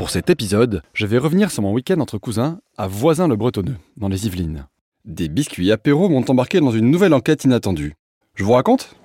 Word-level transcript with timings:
Pour 0.00 0.08
cet 0.08 0.30
épisode, 0.30 0.80
je 0.94 1.04
vais 1.04 1.18
revenir 1.18 1.50
sur 1.50 1.62
mon 1.62 1.74
week-end 1.74 2.00
entre 2.00 2.16
cousins 2.16 2.58
à 2.78 2.86
Voisin-le-Bretonneux, 2.86 3.76
dans 3.98 4.08
les 4.08 4.26
Yvelines. 4.26 4.66
Des 5.04 5.28
biscuits 5.28 5.70
apéro 5.72 6.08
m'ont 6.08 6.24
embarqué 6.26 6.58
dans 6.58 6.70
une 6.70 6.90
nouvelle 6.90 7.12
enquête 7.12 7.44
inattendue. 7.44 7.96
Je 8.34 8.42
vous 8.42 8.52
raconte? 8.52 8.96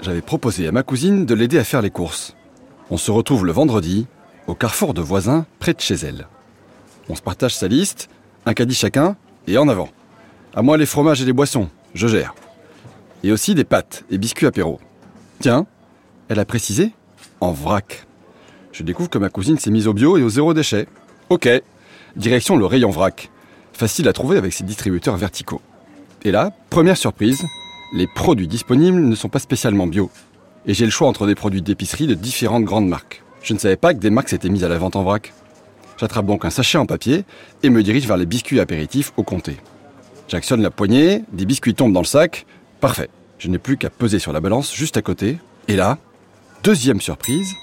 J'avais 0.00 0.22
proposé 0.22 0.66
à 0.66 0.72
ma 0.72 0.82
cousine 0.82 1.26
de 1.26 1.34
l'aider 1.34 1.58
à 1.58 1.64
faire 1.64 1.82
les 1.82 1.90
courses. 1.90 2.34
On 2.88 2.96
se 2.96 3.10
retrouve 3.10 3.44
le 3.44 3.52
vendredi, 3.52 4.06
au 4.46 4.54
carrefour 4.54 4.94
de 4.94 5.02
Voisin, 5.02 5.44
près 5.58 5.74
de 5.74 5.80
chez 5.82 5.96
elle. 5.96 6.26
On 7.10 7.14
se 7.14 7.20
partage 7.20 7.54
sa 7.54 7.68
liste, 7.68 8.08
un 8.46 8.54
caddie 8.54 8.74
chacun, 8.74 9.18
et 9.46 9.58
en 9.58 9.68
avant. 9.68 9.90
À 10.54 10.62
moi 10.62 10.78
les 10.78 10.86
fromages 10.86 11.20
et 11.20 11.26
les 11.26 11.34
boissons, 11.34 11.68
je 11.92 12.06
gère. 12.06 12.34
Et 13.22 13.32
aussi 13.32 13.54
des 13.54 13.64
pâtes 13.64 14.06
et 14.08 14.16
biscuits 14.16 14.46
apéro. 14.46 14.80
Tiens, 15.40 15.66
elle 16.30 16.38
a 16.38 16.46
précisé 16.46 16.92
en 17.40 17.52
vrac. 17.52 18.06
Je 18.74 18.82
découvre 18.82 19.08
que 19.08 19.18
ma 19.18 19.28
cousine 19.28 19.56
s'est 19.56 19.70
mise 19.70 19.86
au 19.86 19.94
bio 19.94 20.18
et 20.18 20.22
au 20.24 20.28
zéro 20.28 20.52
déchet. 20.52 20.88
Ok, 21.30 21.48
direction 22.16 22.56
le 22.56 22.66
rayon 22.66 22.90
vrac. 22.90 23.30
Facile 23.72 24.08
à 24.08 24.12
trouver 24.12 24.36
avec 24.36 24.52
ses 24.52 24.64
distributeurs 24.64 25.16
verticaux. 25.16 25.60
Et 26.24 26.32
là, 26.32 26.50
première 26.70 26.96
surprise, 26.96 27.44
les 27.94 28.08
produits 28.08 28.48
disponibles 28.48 29.00
ne 29.00 29.14
sont 29.14 29.28
pas 29.28 29.38
spécialement 29.38 29.86
bio. 29.86 30.10
Et 30.66 30.74
j'ai 30.74 30.86
le 30.86 30.90
choix 30.90 31.06
entre 31.06 31.28
des 31.28 31.36
produits 31.36 31.62
d'épicerie 31.62 32.08
de 32.08 32.14
différentes 32.14 32.64
grandes 32.64 32.88
marques. 32.88 33.22
Je 33.44 33.54
ne 33.54 33.60
savais 33.60 33.76
pas 33.76 33.94
que 33.94 34.00
des 34.00 34.10
marques 34.10 34.30
s'étaient 34.30 34.48
mises 34.48 34.64
à 34.64 34.68
la 34.68 34.78
vente 34.78 34.96
en 34.96 35.04
vrac. 35.04 35.32
J'attrape 35.96 36.26
donc 36.26 36.44
un 36.44 36.50
sachet 36.50 36.76
en 36.76 36.86
papier 36.86 37.24
et 37.62 37.70
me 37.70 37.84
dirige 37.84 38.08
vers 38.08 38.16
les 38.16 38.26
biscuits 38.26 38.58
apéritifs 38.58 39.12
au 39.16 39.22
comté. 39.22 39.56
J'actionne 40.26 40.62
la 40.62 40.70
poignée, 40.70 41.22
des 41.32 41.44
biscuits 41.44 41.74
tombent 41.74 41.92
dans 41.92 42.00
le 42.00 42.06
sac. 42.06 42.44
Parfait. 42.80 43.08
Je 43.38 43.48
n'ai 43.48 43.58
plus 43.58 43.76
qu'à 43.76 43.90
peser 43.90 44.18
sur 44.18 44.32
la 44.32 44.40
balance 44.40 44.74
juste 44.74 44.96
à 44.96 45.02
côté. 45.02 45.38
Et 45.68 45.76
là, 45.76 45.98
deuxième 46.64 47.00
surprise, 47.00 47.54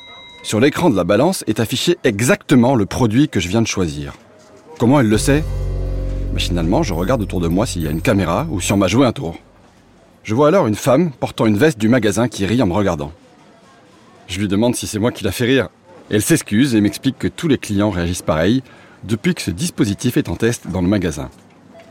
sur 0.43 0.59
l'écran 0.59 0.89
de 0.89 0.95
la 0.95 1.03
balance 1.03 1.43
est 1.47 1.59
affiché 1.59 1.97
exactement 2.03 2.75
le 2.75 2.85
produit 2.85 3.29
que 3.29 3.39
je 3.39 3.47
viens 3.47 3.61
de 3.61 3.67
choisir. 3.67 4.13
Comment 4.79 4.99
elle 4.99 5.09
le 5.09 5.17
sait? 5.17 5.43
Machinalement, 6.33 6.81
je 6.83 6.93
regarde 6.93 7.21
autour 7.21 7.41
de 7.41 7.47
moi 7.47 7.65
s'il 7.65 7.83
y 7.83 7.87
a 7.87 7.91
une 7.91 8.01
caméra 8.01 8.47
ou 8.49 8.59
si 8.59 8.73
on 8.73 8.77
m'a 8.77 8.87
joué 8.87 9.05
un 9.05 9.11
tour. 9.11 9.37
Je 10.23 10.33
vois 10.33 10.47
alors 10.47 10.67
une 10.67 10.75
femme 10.75 11.11
portant 11.11 11.45
une 11.45 11.57
veste 11.57 11.77
du 11.77 11.89
magasin 11.89 12.27
qui 12.27 12.45
rit 12.45 12.61
en 12.61 12.67
me 12.67 12.73
regardant. 12.73 13.11
Je 14.27 14.39
lui 14.39 14.47
demande 14.47 14.75
si 14.75 14.87
c'est 14.87 14.99
moi 14.99 15.11
qui 15.11 15.23
la 15.23 15.31
fait 15.31 15.45
rire. 15.45 15.69
Elle 16.09 16.21
s'excuse 16.21 16.75
et 16.75 16.81
m'explique 16.81 17.19
que 17.19 17.27
tous 17.27 17.47
les 17.47 17.57
clients 17.57 17.89
réagissent 17.89 18.21
pareil 18.21 18.63
depuis 19.03 19.35
que 19.35 19.41
ce 19.41 19.51
dispositif 19.51 20.17
est 20.17 20.29
en 20.29 20.35
test 20.35 20.67
dans 20.67 20.81
le 20.81 20.87
magasin. 20.87 21.29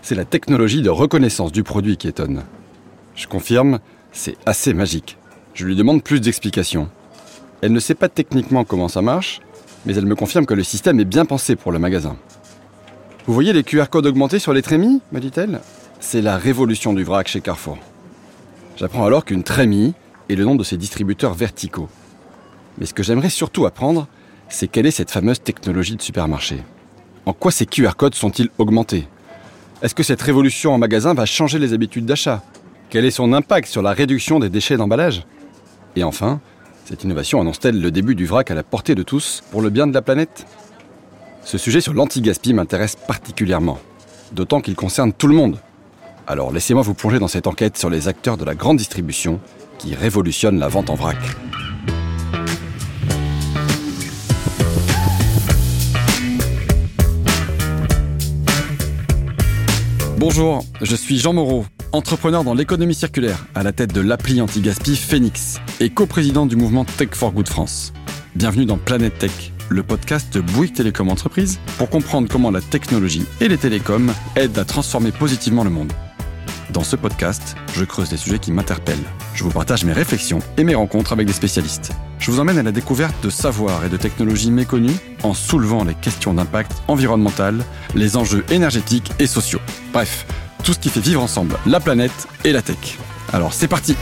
C'est 0.03 0.15
la 0.15 0.25
technologie 0.25 0.83
de 0.83 0.91
reconnaissance 0.91 1.53
du 1.53 1.63
produit 1.63 1.97
qui 1.97 2.09
étonne. 2.09 2.43
Je 3.15 3.27
confirme, 3.27 3.81
c'est 4.13 4.37
assez 4.47 4.73
magique. 4.75 5.19
Je 5.55 5.67
lui 5.67 5.77
demande 5.77 6.03
plus 6.03 6.21
d'explications. 6.21 6.89
Elle 7.63 7.73
ne 7.73 7.81
sait 7.81 7.95
pas 7.95 8.09
techniquement 8.09 8.65
comment 8.65 8.89
ça 8.89 9.03
marche, 9.03 9.41
mais 9.85 9.95
elle 9.95 10.07
me 10.07 10.15
confirme 10.15 10.47
que 10.47 10.55
le 10.55 10.63
système 10.63 10.99
est 11.01 11.05
bien 11.05 11.25
pensé 11.25 11.57
pour 11.57 11.73
le 11.73 11.79
magasin. 11.79 12.17
Vous 13.27 13.35
voyez 13.35 13.53
les 13.53 13.63
QR 13.63 13.87
codes 13.91 14.07
augmentés 14.07 14.39
sur 14.39 14.53
les 14.53 14.63
trémies 14.63 15.01
me 15.13 15.21
dit-elle. 15.21 15.61
C'est 16.01 16.23
la 16.23 16.39
révolution 16.39 16.93
du 16.95 17.05
vrac 17.05 17.29
chez 17.29 17.41
Carrefour. 17.41 17.79
J'apprends 18.77 19.05
alors 19.05 19.27
qu'une 19.27 19.43
trémie 19.43 19.93
est 20.31 20.37
le 20.37 20.45
nom 20.45 20.55
de 20.55 20.65
ces 20.65 20.79
distributeurs 20.79 21.35
verticaux. 21.35 21.89
Mais 22.79 22.87
ce 22.87 22.95
que 22.95 23.03
j'aimerais 23.03 23.29
surtout 23.29 23.67
apprendre, 23.67 24.07
c'est 24.49 24.69
quelle 24.69 24.87
est 24.87 24.91
cette 24.91 25.11
fameuse 25.11 25.43
technologie 25.43 25.97
de 25.97 26.03
supermarché. 26.03 26.63
En 27.27 27.35
quoi 27.35 27.53
ces 27.53 27.67
QR 27.67 27.93
codes 27.97 28.15
sont-ils 28.15 28.49
augmentés? 28.57 29.07
Est-ce 29.83 29.95
que 29.95 30.03
cette 30.03 30.23
révolution 30.23 30.73
en 30.73 30.79
magasin 30.79 31.13
va 31.13 31.27
changer 31.27 31.59
les 31.59 31.75
habitudes 31.75 32.07
d'achat? 32.07 32.43
Quel 32.89 33.05
est 33.05 33.11
son 33.11 33.35
impact 33.35 33.69
sur 33.69 33.83
la 33.83 33.93
réduction 33.93 34.41
des 34.41 34.49
déchets 34.49 34.77
d'emballage? 34.77 35.27
Et 35.95 36.05
enfin, 36.05 36.41
cette 36.91 37.05
innovation 37.05 37.41
annonce-t-elle 37.41 37.81
le 37.81 37.93
début 37.93 38.17
du 38.17 38.27
vrac 38.27 38.51
à 38.51 38.55
la 38.57 38.65
portée 38.65 38.97
de 38.97 39.05
tous 39.05 39.45
pour 39.53 39.63
le 39.63 39.71
bien 39.71 39.87
de 39.87 39.95
la 39.95 40.03
planète? 40.03 40.45
Ce 41.45 41.57
sujet 41.57 41.81
sur 41.81 41.95
l'anti-gaspi 41.95 42.53
m'intéresse 42.53 42.97
particulièrement, 42.97 43.79
d'autant 44.33 44.61
qu'il 44.61 44.75
concerne 44.75 45.13
tout 45.13 45.29
le 45.29 45.37
monde. 45.37 45.61
Alors 46.27 46.53
laissez-moi 46.53 46.83
vous 46.83 46.95
plonger 46.95 47.21
dans 47.21 47.29
cette 47.29 47.47
enquête 47.47 47.79
sur 47.79 47.91
les 47.91 48.09
acteurs 48.09 48.37
de 48.37 48.45
la 48.45 48.57
grande 48.57 48.79
distribution 48.79 49.39
qui 49.79 49.95
révolutionnent 49.95 50.59
la 50.59 50.67
vente 50.67 50.91
en 50.91 50.97
vrac. 50.97 51.17
Bonjour, 60.19 60.65
je 60.83 60.97
suis 60.97 61.21
Jean 61.21 61.35
Moreau, 61.35 61.67
entrepreneur 61.93 62.45
dans 62.45 62.55
l'économie 62.55 62.95
circulaire, 62.95 63.47
à 63.55 63.63
la 63.63 63.73
tête 63.73 63.93
de 63.93 64.01
l'appli 64.01 64.41
anti-gaspi 64.41 64.97
Phoenix 64.97 65.61
et 65.81 65.91
coprésident 65.91 66.47
du 66.47 66.57
mouvement 66.57 66.85
Tech 66.85 67.11
for 67.13 67.33
Good 67.33 67.49
France. 67.49 67.93
Bienvenue 68.35 68.65
dans 68.67 68.79
Planète 68.79 69.19
Tech, 69.19 69.53
le 69.69 69.83
podcast 69.83 70.33
de 70.33 70.41
Bouygues 70.41 70.75
Télécom 70.75 71.09
Entreprise 71.09 71.59
pour 71.79 71.91
comprendre 71.91 72.29
comment 72.31 72.51
la 72.51 72.61
technologie 72.61 73.27
et 73.41 73.49
les 73.49 73.59
télécoms 73.59 74.13
aident 74.37 74.59
à 74.59 74.65
transformer 74.65 75.11
positivement 75.11 75.65
le 75.65 75.71
monde. 75.71 75.93
Dans 76.73 76.85
ce 76.85 76.95
podcast, 76.95 77.57
je 77.75 77.85
creuse 77.85 78.11
des 78.11 78.17
sujets 78.17 78.39
qui 78.39 78.53
m'interpellent. 78.53 78.97
Je 79.35 79.43
vous 79.43 79.51
partage 79.51 79.85
mes 79.85 79.93
réflexions 79.93 80.39
et 80.57 80.63
mes 80.63 80.77
rencontres 80.77 81.13
avec 81.13 81.27
des 81.27 81.33
spécialistes. 81.33 81.91
Je 82.21 82.31
vous 82.31 82.39
emmène 82.39 82.59
à 82.59 82.63
la 82.63 82.71
découverte 82.71 83.17
de 83.25 83.31
savoirs 83.31 83.85
et 83.85 83.89
de 83.89 83.97
technologies 83.97 84.53
méconnues 84.53 84.95
en 85.25 85.35
soulevant 85.35 85.83
les 85.83 85.95
questions 85.95 86.35
d'impact 86.35 86.71
environnemental, 86.87 87.65
les 87.97 88.17
enjeux 88.17 88.45
énergétiques 88.51 89.11
et 89.19 89.27
sociaux. 89.27 89.59
Bref, 89.93 90.27
tout 90.61 90.73
ce 90.73 90.79
qui 90.79 90.89
fait 90.89 91.01
vivre 91.01 91.23
ensemble 91.23 91.57
la 91.67 91.81
planète 91.81 92.29
et 92.45 92.53
la 92.53 92.63
tech. 92.63 92.99
Alors 93.33 93.53
c'est 93.53 93.69
parti 93.69 93.97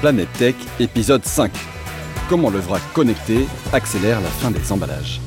Planète 0.00 0.32
Tech, 0.34 0.54
épisode 0.78 1.24
5. 1.24 1.50
Comment 2.28 2.50
le 2.50 2.58
vrac 2.58 2.82
connecté 2.92 3.46
accélère 3.72 4.20
la 4.20 4.28
fin 4.28 4.50
des 4.50 4.70
emballages? 4.70 5.20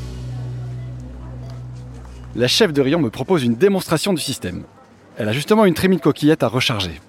La 2.35 2.47
chef 2.47 2.71
de 2.71 2.81
rayon 2.81 2.99
me 2.99 3.09
propose 3.09 3.43
une 3.43 3.55
démonstration 3.55 4.13
du 4.13 4.21
système. 4.21 4.63
Elle 5.17 5.27
a 5.27 5.33
justement 5.33 5.65
une 5.65 5.73
trémie 5.73 5.97
de 5.97 6.01
coquillettes 6.01 6.43
à 6.43 6.47
recharger. 6.47 7.01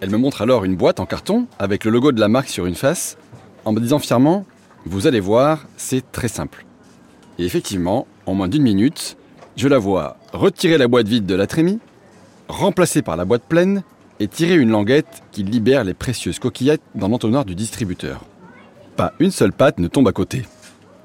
Elle 0.00 0.10
me 0.10 0.18
montre 0.18 0.42
alors 0.42 0.64
une 0.64 0.74
boîte 0.74 1.00
en 1.00 1.06
carton 1.06 1.46
avec 1.58 1.84
le 1.84 1.90
logo 1.90 2.12
de 2.12 2.20
la 2.20 2.28
marque 2.28 2.48
sur 2.48 2.66
une 2.66 2.74
face, 2.74 3.16
en 3.64 3.72
me 3.72 3.80
disant 3.80 4.00
fièrement 4.00 4.44
Vous 4.84 5.06
allez 5.06 5.20
voir, 5.20 5.64
c'est 5.76 6.10
très 6.10 6.28
simple. 6.28 6.66
Et 7.38 7.46
effectivement, 7.46 8.06
en 8.26 8.34
moins 8.34 8.48
d'une 8.48 8.62
minute, 8.62 9.16
je 9.56 9.68
la 9.68 9.78
vois 9.78 10.16
retirer 10.32 10.78
la 10.78 10.88
boîte 10.88 11.08
vide 11.08 11.26
de 11.26 11.34
la 11.34 11.46
trémie, 11.46 11.78
remplacer 12.48 13.02
par 13.02 13.16
la 13.16 13.24
boîte 13.24 13.44
pleine 13.44 13.82
et 14.20 14.28
tirer 14.28 14.56
une 14.56 14.70
languette 14.70 15.22
qui 15.32 15.42
libère 15.42 15.84
les 15.84 15.94
précieuses 15.94 16.38
coquillettes 16.38 16.82
dans 16.94 17.08
l'entonnoir 17.08 17.44
du 17.44 17.54
distributeur. 17.54 18.24
Pas 18.96 19.12
une 19.18 19.30
seule 19.30 19.52
patte 19.52 19.78
ne 19.78 19.88
tombe 19.88 20.08
à 20.08 20.12
côté. 20.12 20.42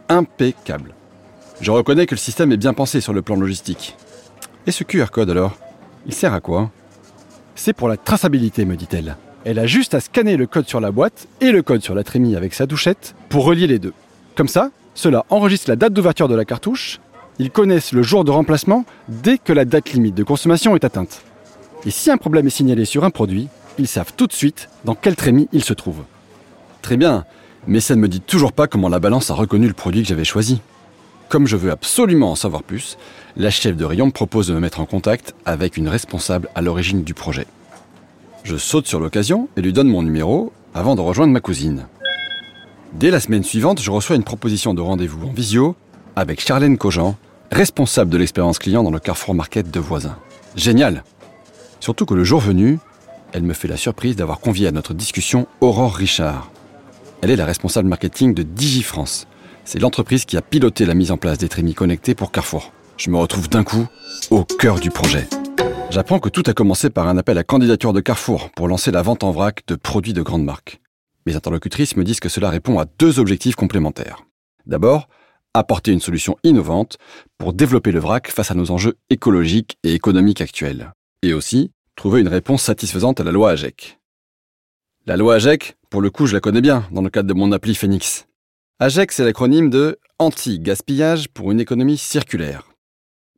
Impeccable. 0.09 0.93
Je 1.61 1.71
reconnais 1.71 2.05
que 2.05 2.15
le 2.15 2.19
système 2.19 2.51
est 2.51 2.57
bien 2.57 2.73
pensé 2.73 3.01
sur 3.01 3.13
le 3.13 3.21
plan 3.21 3.35
logistique. 3.35 3.95
Et 4.67 4.71
ce 4.71 4.83
QR 4.83 5.07
code 5.11 5.29
alors 5.29 5.57
Il 6.05 6.13
sert 6.13 6.33
à 6.33 6.39
quoi? 6.39 6.71
C'est 7.55 7.73
pour 7.73 7.89
la 7.89 7.97
traçabilité, 7.97 8.63
me 8.65 8.77
dit-elle. 8.77 9.17
Elle 9.43 9.59
a 9.59 9.65
juste 9.65 9.93
à 9.93 9.99
scanner 9.99 10.37
le 10.37 10.47
code 10.47 10.67
sur 10.67 10.79
la 10.79 10.91
boîte 10.91 11.27
et 11.41 11.51
le 11.51 11.61
code 11.61 11.81
sur 11.81 11.95
la 11.95 12.03
trémie 12.03 12.35
avec 12.35 12.53
sa 12.53 12.67
touchette 12.67 13.15
pour 13.29 13.45
relier 13.45 13.67
les 13.67 13.79
deux. 13.79 13.93
Comme 14.35 14.47
ça, 14.47 14.69
cela 14.93 15.25
enregistre 15.29 15.69
la 15.69 15.75
date 15.75 15.93
d'ouverture 15.93 16.27
de 16.27 16.35
la 16.35 16.45
cartouche, 16.45 16.99
ils 17.39 17.51
connaissent 17.51 17.93
le 17.93 18.03
jour 18.03 18.25
de 18.25 18.31
remplacement 18.31 18.85
dès 19.07 19.37
que 19.37 19.53
la 19.53 19.65
date 19.65 19.93
limite 19.93 20.15
de 20.15 20.23
consommation 20.23 20.75
est 20.75 20.83
atteinte. 20.83 21.21
Et 21.85 21.91
si 21.91 22.11
un 22.11 22.17
problème 22.17 22.47
est 22.47 22.51
signalé 22.51 22.83
sur 22.83 23.05
un 23.05 23.09
produit, 23.09 23.47
ils 23.77 23.87
savent 23.87 24.13
tout 24.15 24.27
de 24.27 24.33
suite 24.33 24.69
dans 24.83 24.95
quelle 24.95 25.15
trémie 25.15 25.47
il 25.53 25.63
se 25.63 25.73
trouve. 25.73 26.03
Très 26.81 26.97
bien, 26.97 27.25
mais 27.65 27.79
ça 27.79 27.95
ne 27.95 28.01
me 28.01 28.09
dit 28.09 28.19
toujours 28.19 28.51
pas 28.51 28.67
comment 28.67 28.89
la 28.89 28.99
balance 28.99 29.31
a 29.31 29.33
reconnu 29.33 29.67
le 29.67 29.73
produit 29.73 30.03
que 30.03 30.09
j'avais 30.09 30.25
choisi. 30.25 30.61
Comme 31.29 31.47
je 31.47 31.55
veux 31.55 31.71
absolument 31.71 32.31
en 32.31 32.35
savoir 32.35 32.63
plus, 32.63 32.97
la 33.37 33.51
chef 33.51 33.77
de 33.77 33.85
rayon 33.85 34.07
me 34.07 34.11
propose 34.11 34.47
de 34.47 34.53
me 34.53 34.59
mettre 34.59 34.81
en 34.81 34.85
contact 34.85 35.33
avec 35.45 35.77
une 35.77 35.87
responsable 35.87 36.49
à 36.55 36.61
l'origine 36.61 37.03
du 37.03 37.13
projet. 37.13 37.45
Je 38.43 38.57
saute 38.57 38.87
sur 38.87 38.99
l'occasion 38.99 39.47
et 39.55 39.61
lui 39.61 39.71
donne 39.71 39.89
mon 39.89 40.03
numéro 40.03 40.51
avant 40.73 40.95
de 40.95 41.01
rejoindre 41.01 41.31
ma 41.31 41.39
cousine. 41.39 41.87
Dès 42.93 43.11
la 43.11 43.19
semaine 43.19 43.43
suivante, 43.43 43.81
je 43.81 43.91
reçois 43.91 44.15
une 44.15 44.23
proposition 44.23 44.73
de 44.73 44.81
rendez-vous 44.81 45.27
en 45.27 45.31
visio 45.31 45.75
avec 46.15 46.41
Charlène 46.41 46.77
Cogent, 46.77 47.15
responsable 47.51 48.11
de 48.11 48.17
l'expérience 48.17 48.59
client 48.59 48.83
dans 48.83 48.91
le 48.91 48.99
Carrefour 48.99 49.35
Market 49.35 49.69
de 49.71 49.79
voisins. 49.79 50.17
Génial 50.55 51.03
Surtout 51.79 52.05
que 52.05 52.13
le 52.13 52.23
jour 52.23 52.39
venu, 52.39 52.79
elle 53.31 53.43
me 53.43 53.53
fait 53.53 53.67
la 53.67 53.77
surprise 53.77 54.15
d'avoir 54.15 54.39
convié 54.39 54.67
à 54.67 54.71
notre 54.71 54.93
discussion 54.93 55.47
Aurore 55.61 55.95
Richard. 55.95 56.51
Elle 57.21 57.31
est 57.31 57.35
la 57.35 57.45
responsable 57.45 57.89
marketing 57.89 58.33
de 58.33 58.43
DigiFrance, 58.43 59.27
c'est 59.65 59.77
l'entreprise 59.77 60.25
qui 60.25 60.35
a 60.35 60.41
piloté 60.41 60.83
la 60.85 60.95
mise 60.95 61.11
en 61.11 61.17
place 61.17 61.37
des 61.37 61.47
trémies 61.47 61.75
connectés 61.75 62.15
pour 62.15 62.31
Carrefour. 62.31 62.73
Je 62.97 63.11
me 63.11 63.17
retrouve 63.17 63.49
d'un 63.49 63.63
coup 63.63 63.85
au 64.31 64.43
cœur 64.43 64.79
du 64.79 64.89
projet. 64.89 65.27
J'apprends 65.91 66.17
que 66.19 66.29
tout 66.29 66.41
a 66.47 66.53
commencé 66.53 66.89
par 66.89 67.07
un 67.07 67.17
appel 67.17 67.37
à 67.37 67.43
candidature 67.43 67.93
de 67.93 67.99
Carrefour 67.99 68.49
pour 68.55 68.67
lancer 68.67 68.89
la 68.89 69.03
vente 69.03 69.23
en 69.23 69.29
vrac 69.29 69.61
de 69.67 69.75
produits 69.75 70.13
de 70.13 70.23
grande 70.23 70.43
marque. 70.43 70.81
Mes 71.27 71.35
interlocutrices 71.35 71.95
me 71.97 72.03
disent 72.03 72.19
que 72.19 72.29
cela 72.29 72.49
répond 72.49 72.79
à 72.79 72.85
deux 72.97 73.19
objectifs 73.19 73.55
complémentaires. 73.55 74.23
D'abord, 74.65 75.07
apporter 75.53 75.91
une 75.91 75.99
solution 75.99 76.37
innovante 76.43 76.97
pour 77.37 77.53
développer 77.53 77.91
le 77.91 77.99
vrac 77.99 78.29
face 78.29 78.51
à 78.51 78.55
nos 78.55 78.71
enjeux 78.71 78.97
écologiques 79.09 79.77
et 79.83 79.93
économiques 79.93 80.41
actuels. 80.41 80.93
Et 81.21 81.33
aussi, 81.33 81.71
trouver 81.95 82.21
une 82.21 82.27
réponse 82.27 82.63
satisfaisante 82.63 83.19
à 83.19 83.23
la 83.23 83.31
loi 83.31 83.51
AGEC. 83.51 83.99
La 85.05 85.17
loi 85.17 85.35
AGEC, 85.35 85.75
pour 85.89 86.01
le 86.01 86.09
coup, 86.09 86.27
je 86.27 86.33
la 86.33 86.39
connais 86.39 86.61
bien 86.61 86.87
dans 86.91 87.01
le 87.01 87.09
cadre 87.09 87.27
de 87.27 87.33
mon 87.33 87.51
appli 87.51 87.75
Phoenix. 87.75 88.27
AGEC, 88.79 89.11
c'est 89.11 89.25
l'acronyme 89.25 89.69
de 89.69 89.99
Anti-gaspillage 90.19 91.29
pour 91.29 91.51
une 91.51 91.59
économie 91.59 91.97
circulaire. 91.97 92.69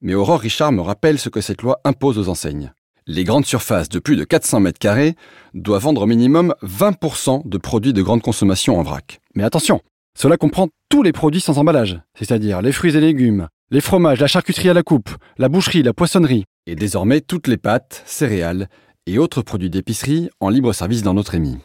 Mais 0.01 0.15
Aurore 0.15 0.39
Richard 0.39 0.71
me 0.71 0.81
rappelle 0.81 1.19
ce 1.19 1.29
que 1.29 1.41
cette 1.41 1.61
loi 1.61 1.79
impose 1.83 2.17
aux 2.17 2.27
enseignes. 2.27 2.73
Les 3.07 3.23
grandes 3.23 3.45
surfaces 3.45 3.89
de 3.89 3.99
plus 3.99 4.15
de 4.15 4.23
400 4.23 4.59
mètres 4.59 4.79
carrés 4.79 5.15
doivent 5.53 5.83
vendre 5.83 6.03
au 6.03 6.05
minimum 6.07 6.53
20% 6.63 7.47
de 7.47 7.57
produits 7.57 7.93
de 7.93 8.01
grande 8.01 8.21
consommation 8.21 8.79
en 8.79 8.83
vrac. 8.83 9.21
Mais 9.35 9.43
attention, 9.43 9.81
cela 10.17 10.37
comprend 10.37 10.69
tous 10.89 11.03
les 11.03 11.11
produits 11.11 11.41
sans 11.41 11.57
emballage, 11.57 11.99
c'est-à-dire 12.15 12.61
les 12.61 12.71
fruits 12.71 12.95
et 12.95 13.01
légumes, 13.01 13.47
les 13.69 13.81
fromages, 13.81 14.19
la 14.19 14.27
charcuterie 14.27 14.69
à 14.69 14.73
la 14.73 14.83
coupe, 14.83 15.09
la 15.37 15.49
boucherie, 15.49 15.83
la 15.83 15.93
poissonnerie, 15.93 16.45
et 16.67 16.75
désormais 16.75 17.21
toutes 17.21 17.47
les 17.47 17.57
pâtes, 17.57 18.03
céréales 18.05 18.67
et 19.07 19.17
autres 19.17 19.41
produits 19.41 19.69
d'épicerie 19.69 20.29
en 20.39 20.49
libre 20.49 20.73
service 20.73 21.03
dans 21.03 21.13
notre 21.13 21.35
émis. 21.35 21.57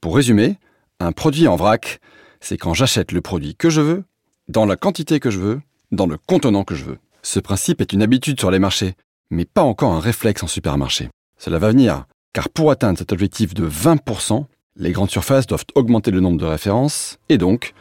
Pour 0.00 0.16
résumer, 0.16 0.58
un 1.00 1.12
produit 1.12 1.48
en 1.48 1.56
vrac, 1.56 2.00
c'est 2.40 2.58
quand 2.58 2.74
j'achète 2.74 3.12
le 3.12 3.20
produit 3.20 3.54
que 3.54 3.70
je 3.70 3.80
veux, 3.80 4.04
dans 4.48 4.66
la 4.66 4.76
quantité 4.76 5.20
que 5.20 5.30
je 5.30 5.38
veux, 5.38 5.60
dans 5.92 6.06
le 6.06 6.18
contenant 6.18 6.64
que 6.64 6.74
je 6.74 6.84
veux. 6.84 6.98
Ce 7.22 7.40
principe 7.40 7.80
est 7.80 7.92
une 7.92 8.02
habitude 8.02 8.38
sur 8.38 8.50
les 8.50 8.58
marchés, 8.58 8.94
mais 9.30 9.46
pas 9.46 9.62
encore 9.62 9.92
un 9.92 10.00
réflexe 10.00 10.42
en 10.42 10.46
supermarché. 10.46 11.08
Cela 11.38 11.58
va 11.58 11.68
venir, 11.68 12.04
car 12.32 12.50
pour 12.50 12.70
atteindre 12.70 12.98
cet 12.98 13.12
objectif 13.12 13.54
de 13.54 13.66
20%, 13.66 14.44
les 14.76 14.92
grandes 14.92 15.10
surfaces 15.10 15.46
doivent 15.46 15.64
augmenter 15.74 16.10
le 16.10 16.20
nombre 16.20 16.38
de 16.38 16.44
références 16.44 17.18
et 17.28 17.38
donc 17.38 17.74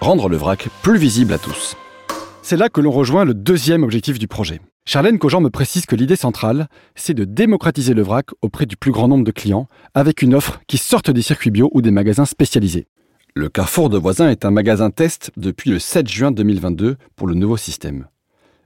rendre 0.00 0.28
le 0.28 0.36
vrac 0.36 0.68
plus 0.82 0.98
visible 0.98 1.32
à 1.32 1.38
tous. 1.38 1.76
C'est 2.42 2.56
là 2.56 2.68
que 2.68 2.80
l'on 2.80 2.90
rejoint 2.90 3.24
le 3.24 3.34
deuxième 3.34 3.82
objectif 3.82 4.18
du 4.18 4.26
projet. 4.26 4.60
Charlène 4.86 5.18
Cogent 5.18 5.40
me 5.40 5.50
précise 5.50 5.86
que 5.86 5.94
l'idée 5.94 6.16
centrale, 6.16 6.68
c'est 6.96 7.14
de 7.14 7.24
démocratiser 7.24 7.94
le 7.94 8.02
vrac 8.02 8.26
auprès 8.42 8.66
du 8.66 8.76
plus 8.76 8.90
grand 8.90 9.08
nombre 9.08 9.24
de 9.24 9.30
clients, 9.30 9.68
avec 9.94 10.22
une 10.22 10.34
offre 10.34 10.60
qui 10.66 10.78
sorte 10.78 11.10
des 11.10 11.22
circuits 11.22 11.50
bio 11.50 11.70
ou 11.72 11.82
des 11.82 11.90
magasins 11.90 12.24
spécialisés. 12.24 12.88
Le 13.34 13.48
Carrefour 13.48 13.90
de 13.90 13.98
Voisins 13.98 14.30
est 14.30 14.44
un 14.44 14.50
magasin 14.50 14.90
test 14.90 15.30
depuis 15.36 15.70
le 15.70 15.78
7 15.78 16.08
juin 16.08 16.32
2022 16.32 16.96
pour 17.14 17.28
le 17.28 17.34
nouveau 17.34 17.56
système. 17.56 18.08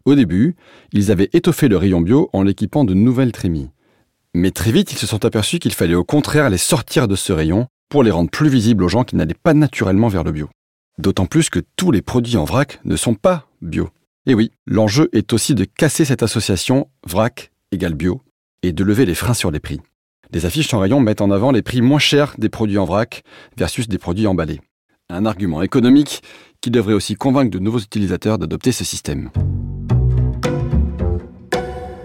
Au 0.07 0.15
début, 0.15 0.55
ils 0.93 1.11
avaient 1.11 1.31
étoffé 1.33 1.69
le 1.69 1.77
rayon 1.77 2.01
bio 2.01 2.31
en 2.33 2.43
l'équipant 2.43 2.85
de 2.85 2.95
nouvelles 2.95 3.33
trémies. 3.33 3.71
Mais 4.33 4.51
très 4.51 4.73
vite, 4.73 4.93
ils 4.93 4.99
se 4.99 5.07
sont 5.07 5.25
aperçus 5.25 5.59
qu'il 5.59 5.73
fallait 5.73 5.95
au 5.95 6.05
contraire 6.05 6.49
les 6.49 6.59
sortir 6.59 7.09
de 7.09 7.17
ce 7.17 7.33
rayon 7.33 7.69
pour 7.89 8.03
les 8.03 8.11
rendre 8.11 8.31
plus 8.31 8.49
visibles 8.49 8.85
aux 8.85 8.89
gens 8.89 9.05
qui 9.05 9.17
n'allaient 9.17 9.35
pas 9.35 9.55
naturellement 9.55 10.09
vers 10.09 10.25
le 10.25 10.33
bio. 10.33 10.49
D'autant 10.99 11.27
plus 11.27 11.51
que 11.51 11.61
tous 11.77 11.91
les 11.91 12.03
produits 12.03 12.37
en 12.37 12.45
vrac 12.45 12.81
ne 12.85 12.97
sont 12.97 13.15
pas 13.15 13.49
bio. 13.63 13.91
Et 14.27 14.35
oui, 14.35 14.53
l'enjeu 14.67 15.09
est 15.13 15.33
aussi 15.33 15.55
de 15.55 15.65
casser 15.65 16.05
cette 16.05 16.23
association 16.23 16.89
vrac 17.07 17.51
égale 17.73 17.95
bio 17.95 18.23
et 18.63 18.73
de 18.73 18.85
lever 18.85 19.05
les 19.07 19.15
freins 19.15 19.35
sur 19.35 19.51
les 19.51 19.61
prix. 19.61 19.81
Les 20.33 20.47
affiches 20.47 20.73
en 20.73 20.79
rayon 20.81 21.01
mettent 21.01 21.21
en 21.21 21.31
avant 21.31 21.53
les 21.53 21.63
prix 21.63 21.83
moins 21.83 21.99
chers 21.99 22.35
des 22.39 22.49
produits 22.49 22.79
en 22.79 22.85
vrac 22.85 23.23
versus 23.57 23.89
des 23.89 23.99
produits 23.99 24.27
emballés. 24.27 24.61
Un 25.11 25.27
argument 25.27 25.63
économique 25.63 26.23
qui 26.61 26.71
devrait 26.71 26.95
aussi 26.95 27.15
convaincre 27.15 27.51
de 27.51 27.59
nouveaux 27.59 27.81
utilisateurs 27.81 28.39
d'adopter 28.39 28.73
ce 28.73 28.85
système. 28.85 29.31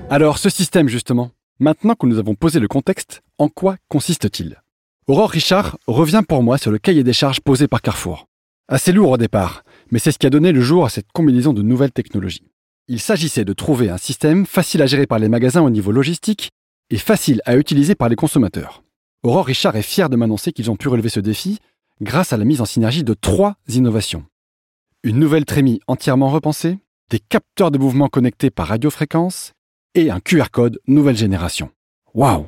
Alors, 0.10 0.40
ce 0.40 0.50
système, 0.50 0.90
justement, 0.90 1.32
maintenant 1.60 1.94
que 1.94 2.08
nous 2.08 2.18
avons 2.18 2.36
posé 2.36 2.60
le 2.60 2.68
contexte, 2.68 3.22
en 3.38 3.48
quoi 3.48 3.78
consiste-t-il? 3.88 4.62
Aurore 5.10 5.32
Richard 5.32 5.80
revient 5.88 6.22
pour 6.30 6.44
moi 6.44 6.60
sur 6.60 6.70
le 6.70 6.78
cahier 6.78 7.04
des 7.04 7.14
charges 7.14 7.40
posé 7.40 7.68
par 7.68 7.82
Carrefour. 7.82 8.28
Assez 8.68 8.92
lourd 8.92 9.10
au 9.10 9.18
départ, 9.18 9.64
mais 9.90 9.98
c'est 9.98 10.12
ce 10.12 10.20
qui 10.20 10.28
a 10.28 10.30
donné 10.30 10.52
le 10.52 10.62
jour 10.62 10.86
à 10.86 10.90
cette 10.90 11.12
combinaison 11.12 11.52
de 11.52 11.64
nouvelles 11.64 11.92
technologies. 11.92 12.44
Il 12.88 13.00
s'agissait 13.00 13.44
de 13.44 13.54
trouver 13.54 13.90
un 13.90 13.98
système 13.98 14.46
facile 14.46 14.84
à 14.84 14.86
gérer 14.86 15.08
par 15.08 15.18
les 15.18 15.28
magasins 15.28 15.64
au 15.64 15.72
niveau 15.72 15.92
logistique 15.92 16.52
et 16.92 17.00
facile 17.00 17.42
à 17.46 17.58
utiliser 17.58 17.96
par 17.96 18.08
les 18.08 18.16
consommateurs. 18.16 18.84
Aurore 19.24 19.48
Richard 19.48 19.76
est 19.76 19.82
fier 19.82 20.12
de 20.12 20.16
m'annoncer 20.16 20.52
qu'ils 20.52 20.70
ont 20.70 20.76
pu 20.76 20.90
relever 20.90 21.10
ce 21.10 21.20
défi 21.20 21.58
grâce 22.02 22.32
à 22.32 22.38
la 22.38 22.46
mise 22.46 22.62
en 22.62 22.66
synergie 22.66 23.04
de 23.04 23.16
trois 23.16 23.56
innovations. 23.68 24.26
Une 25.02 25.18
nouvelle 25.18 25.46
trémie 25.46 25.80
entièrement 25.88 26.30
repensée, 26.30 26.78
des 27.10 27.18
capteurs 27.18 27.72
de 27.72 27.80
mouvement 27.80 28.10
connectés 28.10 28.52
par 28.52 28.68
radiofréquence 28.68 29.54
et 29.96 30.12
un 30.12 30.20
QR 30.20 30.52
code 30.52 30.80
nouvelle 30.86 31.18
génération. 31.18 31.72
Waouh 32.14 32.46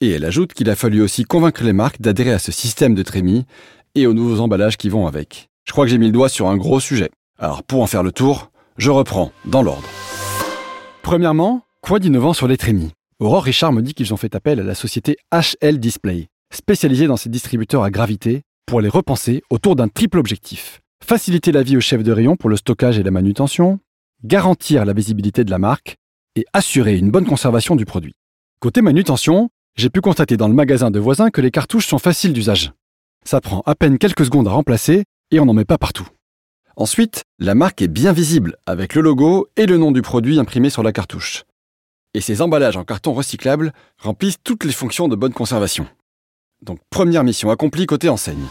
Et 0.00 0.10
elle 0.10 0.24
ajoute 0.24 0.52
qu'il 0.52 0.70
a 0.70 0.76
fallu 0.76 1.02
aussi 1.02 1.24
convaincre 1.24 1.64
les 1.64 1.72
marques 1.72 2.00
d'adhérer 2.00 2.32
à 2.32 2.38
ce 2.38 2.52
système 2.52 2.94
de 2.94 3.02
trémie 3.02 3.46
et 3.96 4.06
aux 4.06 4.14
nouveaux 4.14 4.40
emballages 4.40 4.76
qui 4.76 4.88
vont 4.88 5.08
avec. 5.08 5.48
Je 5.64 5.72
crois 5.72 5.84
que 5.84 5.90
j'ai 5.90 5.98
mis 5.98 6.06
le 6.06 6.12
doigt 6.12 6.28
sur 6.28 6.48
un 6.48 6.56
gros 6.56 6.78
sujet. 6.78 7.10
Alors 7.36 7.64
pour 7.64 7.82
en 7.82 7.88
faire 7.88 8.04
le 8.04 8.12
tour, 8.12 8.52
je 8.76 8.90
reprends 8.90 9.32
dans 9.44 9.62
l'ordre. 9.62 9.88
Premièrement, 11.02 11.62
quoi 11.80 11.98
d'innovant 11.98 12.32
sur 12.32 12.46
les 12.46 12.56
trémies? 12.56 12.92
Aurore 13.18 13.42
Richard 13.42 13.72
me 13.72 13.82
dit 13.82 13.94
qu'ils 13.94 14.14
ont 14.14 14.16
fait 14.16 14.36
appel 14.36 14.60
à 14.60 14.62
la 14.62 14.76
société 14.76 15.16
HL 15.32 15.78
Display, 15.78 16.28
spécialisée 16.52 17.08
dans 17.08 17.16
ces 17.16 17.28
distributeurs 17.28 17.82
à 17.82 17.90
gravité, 17.90 18.42
pour 18.66 18.80
les 18.80 18.88
repenser 18.88 19.42
autour 19.50 19.74
d'un 19.74 19.88
triple 19.88 20.18
objectif. 20.18 20.80
Faciliter 21.04 21.50
la 21.50 21.64
vie 21.64 21.76
au 21.76 21.80
chef 21.80 22.04
de 22.04 22.12
rayon 22.12 22.36
pour 22.36 22.50
le 22.50 22.56
stockage 22.56 22.98
et 22.98 23.02
la 23.02 23.10
manutention, 23.10 23.80
garantir 24.22 24.84
la 24.84 24.92
visibilité 24.92 25.42
de 25.42 25.50
la 25.50 25.58
marque 25.58 25.96
et 26.36 26.44
assurer 26.52 26.96
une 26.96 27.10
bonne 27.10 27.26
conservation 27.26 27.74
du 27.74 27.84
produit. 27.84 28.14
Côté 28.60 28.82
manutention, 28.82 29.50
j'ai 29.78 29.90
pu 29.90 30.00
constater 30.00 30.36
dans 30.36 30.48
le 30.48 30.54
magasin 30.54 30.90
de 30.90 30.98
voisins 30.98 31.30
que 31.30 31.40
les 31.40 31.52
cartouches 31.52 31.86
sont 31.86 32.00
faciles 32.00 32.32
d'usage. 32.32 32.72
Ça 33.24 33.40
prend 33.40 33.62
à 33.64 33.76
peine 33.76 33.96
quelques 33.96 34.24
secondes 34.24 34.48
à 34.48 34.50
remplacer 34.50 35.04
et 35.30 35.38
on 35.38 35.44
n'en 35.44 35.52
met 35.52 35.64
pas 35.64 35.78
partout. 35.78 36.08
Ensuite, 36.74 37.22
la 37.38 37.54
marque 37.54 37.80
est 37.80 37.88
bien 37.88 38.12
visible 38.12 38.56
avec 38.66 38.96
le 38.96 39.02
logo 39.02 39.46
et 39.56 39.66
le 39.66 39.76
nom 39.76 39.92
du 39.92 40.02
produit 40.02 40.40
imprimé 40.40 40.68
sur 40.68 40.82
la 40.82 40.92
cartouche. 40.92 41.44
Et 42.12 42.20
ces 42.20 42.42
emballages 42.42 42.76
en 42.76 42.84
carton 42.84 43.12
recyclable 43.12 43.72
remplissent 43.98 44.42
toutes 44.42 44.64
les 44.64 44.72
fonctions 44.72 45.06
de 45.06 45.14
bonne 45.14 45.32
conservation. 45.32 45.86
Donc 46.60 46.80
première 46.90 47.22
mission 47.22 47.50
accomplie 47.50 47.86
côté 47.86 48.08
enseigne. 48.08 48.46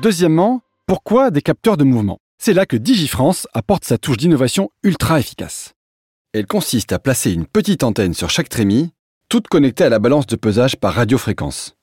Deuxièmement, 0.00 0.60
pourquoi 0.86 1.30
des 1.30 1.40
capteurs 1.40 1.78
de 1.78 1.84
mouvement? 1.84 2.18
C'est 2.36 2.52
là 2.52 2.66
que 2.66 2.76
DigiFrance 2.76 3.48
apporte 3.54 3.84
sa 3.86 3.96
touche 3.96 4.18
d'innovation 4.18 4.68
ultra 4.82 5.18
efficace. 5.18 5.72
Elle 6.34 6.46
consiste 6.46 6.92
à 6.92 6.98
placer 6.98 7.32
une 7.32 7.46
petite 7.46 7.84
antenne 7.84 8.12
sur 8.12 8.28
chaque 8.28 8.50
trémie, 8.50 8.90
toute 9.34 9.48
connectée 9.48 9.82
à 9.82 9.88
la 9.88 9.98
balance 9.98 10.28
de 10.28 10.36
pesage 10.36 10.76
par 10.76 10.94
radiofréquence. 10.94 11.74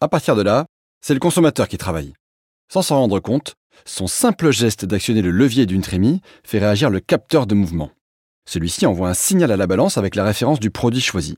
À 0.00 0.08
partir 0.08 0.34
de 0.34 0.42
là, 0.42 0.66
c'est 1.00 1.14
le 1.14 1.20
consommateur 1.20 1.68
qui 1.68 1.78
travaille. 1.78 2.14
Sans 2.68 2.82
s'en 2.82 2.96
rendre 2.96 3.20
compte, 3.20 3.54
son 3.84 4.08
simple 4.08 4.50
geste 4.50 4.84
d'actionner 4.86 5.22
le 5.22 5.30
levier 5.30 5.66
d'une 5.66 5.82
trémie 5.82 6.20
fait 6.42 6.58
réagir 6.58 6.90
le 6.90 6.98
capteur 6.98 7.46
de 7.46 7.54
mouvement. 7.54 7.92
Celui-ci 8.44 8.86
envoie 8.86 9.08
un 9.08 9.14
signal 9.14 9.52
à 9.52 9.56
la 9.56 9.68
balance 9.68 9.98
avec 9.98 10.16
la 10.16 10.24
référence 10.24 10.58
du 10.58 10.72
produit 10.72 11.00
choisi. 11.00 11.36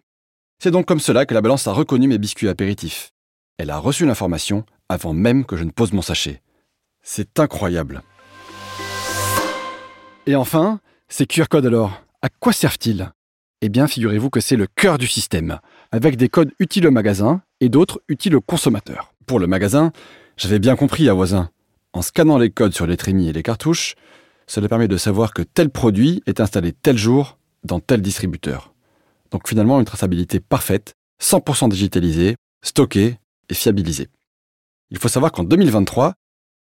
C'est 0.59 0.71
donc 0.71 0.87
comme 0.87 1.01
cela 1.01 1.27
que 1.27 1.35
la 1.35 1.43
balance 1.43 1.67
a 1.67 1.73
reconnu 1.73 2.09
mes 2.09 2.17
biscuits 2.17 2.49
apéritifs. 2.49 3.11
Elle 3.59 3.69
a 3.69 3.77
reçu 3.77 4.07
l'information 4.07 4.65
avant 4.89 5.13
même 5.13 5.45
que 5.45 5.59
je 5.59 5.65
ne 5.65 5.71
pose 5.71 5.93
mon 5.93 6.01
sachet. 6.01 6.41
C'est 7.03 7.39
incroyable. 7.39 8.01
Et 10.25 10.35
enfin, 10.35 10.81
ces 11.11 11.27
QR 11.27 11.49
codes 11.51 11.67
alors, 11.67 12.03
à 12.23 12.31
quoi 12.31 12.55
servent-ils? 12.55 13.13
Eh 13.65 13.69
bien, 13.69 13.87
figurez-vous 13.87 14.29
que 14.29 14.41
c'est 14.41 14.57
le 14.57 14.67
cœur 14.67 14.99
du 14.99 15.07
système, 15.07 15.61
avec 15.93 16.17
des 16.17 16.29
codes 16.29 16.51
utiles 16.59 16.85
au 16.89 16.91
magasin 16.91 17.43
et 17.61 17.69
d'autres 17.69 18.03
utiles 18.09 18.35
aux 18.35 18.41
consommateurs. 18.41 19.15
Pour 19.25 19.39
le 19.39 19.47
magasin, 19.47 19.93
j'avais 20.37 20.59
bien 20.59 20.75
compris 20.75 21.09
à 21.09 21.15
voisin. 21.15 21.49
En 21.93 22.03
scannant 22.03 22.39
les 22.39 22.51
codes 22.51 22.75
sur 22.75 22.89
les 22.89 22.97
trémies 22.97 23.29
et 23.29 23.33
les 23.33 23.45
cartouches, 23.45 23.95
cela 24.49 24.69
permet 24.69 24.89
de 24.89 24.97
savoir 24.97 25.33
que 25.33 25.43
tel 25.43 25.71
produit 25.71 26.25
est 26.27 26.41
installé 26.41 26.73
tel 26.73 26.99
jour 26.99 27.39
dans 27.63 27.79
tel 27.79 28.03
distributeur. 28.03 28.75
Donc 29.31 29.49
finalement 29.49 29.79
une 29.79 29.87
traçabilité 29.87 30.41
parfaite, 30.41 30.95
100% 31.23 31.69
digitalisée, 31.69 32.35
stockée 32.65 33.17
et 33.49 33.55
fiabilisée. 33.55 34.09
Il 34.91 34.99
faut 34.99 35.09
savoir 35.09 35.31
qu'en 35.31 35.45
2023, 35.45 36.15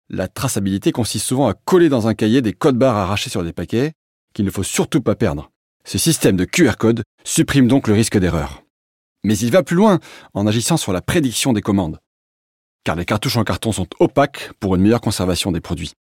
la 0.09 0.27
traçabilité 0.27 0.91
consiste 0.91 1.25
souvent 1.25 1.47
à 1.47 1.55
coller 1.55 1.89
dans 1.89 2.07
un 2.07 2.13
cahier 2.13 2.43
des 2.43 2.53
codes 2.53 2.77
barres 2.77 2.97
arrachés 2.97 3.31
sur 3.31 3.43
des 3.43 3.53
paquets 3.53 3.93
qu'il 4.33 4.45
ne 4.45 4.51
faut 4.51 4.61
surtout 4.61 5.01
pas 5.01 5.15
perdre. 5.15 5.50
Ce 5.83 5.97
système 5.97 6.37
de 6.37 6.45
QR 6.45 6.73
code 6.77 7.03
supprime 7.23 7.67
donc 7.67 7.87
le 7.87 7.93
risque 7.93 8.17
d'erreur. 8.17 8.63
Mais 9.23 9.37
il 9.37 9.51
va 9.51 9.63
plus 9.63 9.75
loin 9.75 9.99
en 10.33 10.47
agissant 10.47 10.77
sur 10.77 10.93
la 10.93 11.01
prédiction 11.01 11.53
des 11.53 11.61
commandes. 11.61 11.99
Car 12.83 12.95
les 12.95 13.05
cartouches 13.05 13.37
en 13.37 13.43
carton 13.43 13.71
sont 13.71 13.87
opaques 13.99 14.51
pour 14.59 14.75
une 14.75 14.81
meilleure 14.81 15.01
conservation 15.01 15.51
des 15.51 15.61
produits. 15.61 15.93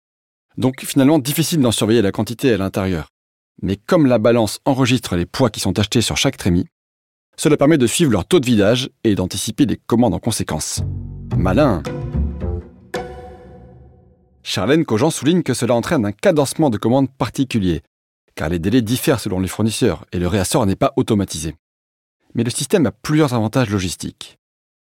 Donc 0.57 0.81
finalement 0.81 1.19
difficile 1.19 1.61
d'en 1.61 1.71
surveiller 1.71 2.01
la 2.01 2.11
quantité 2.11 2.51
à 2.51 2.57
l'intérieur. 2.57 3.07
Mais 3.61 3.75
comme 3.75 4.07
la 4.07 4.17
balance 4.17 4.59
enregistre 4.65 5.15
les 5.15 5.25
poids 5.25 5.49
qui 5.49 5.59
sont 5.59 5.77
achetés 5.77 6.01
sur 6.01 6.17
chaque 6.17 6.37
trémie, 6.37 6.65
cela 7.37 7.57
permet 7.57 7.77
de 7.77 7.87
suivre 7.87 8.11
leur 8.11 8.25
taux 8.25 8.39
de 8.39 8.45
vidage 8.45 8.89
et 9.03 9.15
d'anticiper 9.15 9.65
les 9.65 9.77
commandes 9.77 10.13
en 10.13 10.19
conséquence. 10.19 10.81
Malin 11.37 11.81
Charlène 14.43 14.85
Cogent 14.85 15.11
souligne 15.11 15.43
que 15.43 15.53
cela 15.53 15.75
entraîne 15.75 16.05
un 16.05 16.11
cadencement 16.11 16.69
de 16.69 16.77
commandes 16.77 17.11
particulier, 17.11 17.83
car 18.35 18.49
les 18.49 18.59
délais 18.59 18.81
diffèrent 18.81 19.19
selon 19.19 19.39
les 19.39 19.47
fournisseurs 19.47 20.05
et 20.11 20.19
le 20.19 20.27
réassort 20.27 20.65
n'est 20.65 20.75
pas 20.75 20.93
automatisé. 20.95 21.55
Mais 22.33 22.43
le 22.43 22.49
système 22.49 22.85
a 22.85 22.91
plusieurs 22.91 23.33
avantages 23.33 23.69
logistiques. 23.69 24.39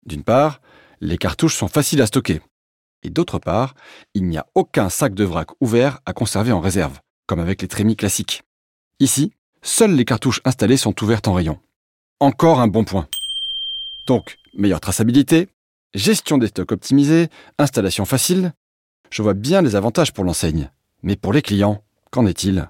D'une 0.05 0.23
part, 0.23 0.61
les 1.01 1.17
cartouches 1.17 1.55
sont 1.55 1.67
faciles 1.67 2.01
à 2.01 2.07
stocker. 2.07 2.41
Et 3.03 3.09
d'autre 3.09 3.39
part, 3.39 3.75
il 4.13 4.25
n'y 4.25 4.37
a 4.37 4.47
aucun 4.55 4.89
sac 4.89 5.13
de 5.13 5.23
vrac 5.23 5.49
ouvert 5.61 5.99
à 6.05 6.13
conserver 6.13 6.51
en 6.51 6.59
réserve, 6.59 6.99
comme 7.27 7.39
avec 7.39 7.61
les 7.61 7.67
trémies 7.67 7.95
classiques. 7.95 8.43
Ici, 8.99 9.31
seules 9.61 9.95
les 9.95 10.05
cartouches 10.05 10.41
installées 10.45 10.77
sont 10.77 11.03
ouvertes 11.03 11.27
en 11.27 11.33
rayon. 11.33 11.59
Encore 12.19 12.59
un 12.59 12.67
bon 12.67 12.83
point. 12.83 13.07
Donc, 14.07 14.37
meilleure 14.53 14.79
traçabilité, 14.79 15.49
gestion 15.93 16.37
des 16.37 16.47
stocks 16.47 16.71
optimisés, 16.71 17.29
installation 17.59 18.05
facile. 18.05 18.53
Je 19.11 19.21
vois 19.21 19.33
bien 19.33 19.61
les 19.61 19.75
avantages 19.75 20.13
pour 20.13 20.23
l'enseigne. 20.23 20.71
Mais 21.03 21.15
pour 21.15 21.33
les 21.33 21.41
clients, 21.41 21.83
qu'en 22.11 22.25
est-il? 22.25 22.69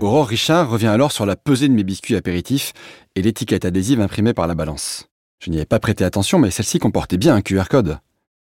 Aurore 0.00 0.28
Richard 0.28 0.68
revient 0.68 0.88
alors 0.88 1.10
sur 1.10 1.24
la 1.24 1.36
pesée 1.36 1.68
de 1.68 1.72
mes 1.72 1.82
biscuits 1.82 2.16
apéritifs 2.16 2.74
et 3.14 3.22
l'étiquette 3.22 3.64
adhésive 3.64 4.00
imprimée 4.00 4.34
par 4.34 4.46
la 4.46 4.54
balance. 4.54 5.08
Je 5.42 5.50
n'y 5.50 5.56
avais 5.56 5.64
pas 5.64 5.78
prêté 5.80 6.04
attention, 6.04 6.38
mais 6.38 6.50
celle-ci 6.50 6.78
comportait 6.78 7.16
bien 7.16 7.34
un 7.34 7.40
QR 7.40 7.64
code. 7.70 7.98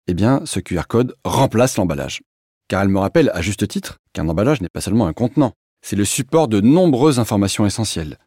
Eh 0.07 0.13
bien, 0.13 0.41
ce 0.45 0.59
QR 0.59 0.83
code 0.89 1.15
remplace 1.23 1.77
l'emballage. 1.77 2.21
Car 2.67 2.81
elle 2.81 2.89
me 2.89 2.99
rappelle, 2.99 3.31
à 3.33 3.41
juste 3.41 3.67
titre, 3.69 3.99
qu'un 4.11 4.27
emballage 4.27 4.61
n'est 4.61 4.69
pas 4.69 4.81
seulement 4.81 5.07
un 5.07 5.13
contenant, 5.13 5.53
c'est 5.81 5.95
le 5.95 6.03
support 6.03 6.49
de 6.49 6.59
nombreuses 6.59 7.19
informations 7.19 7.65
essentielles. 7.65 8.17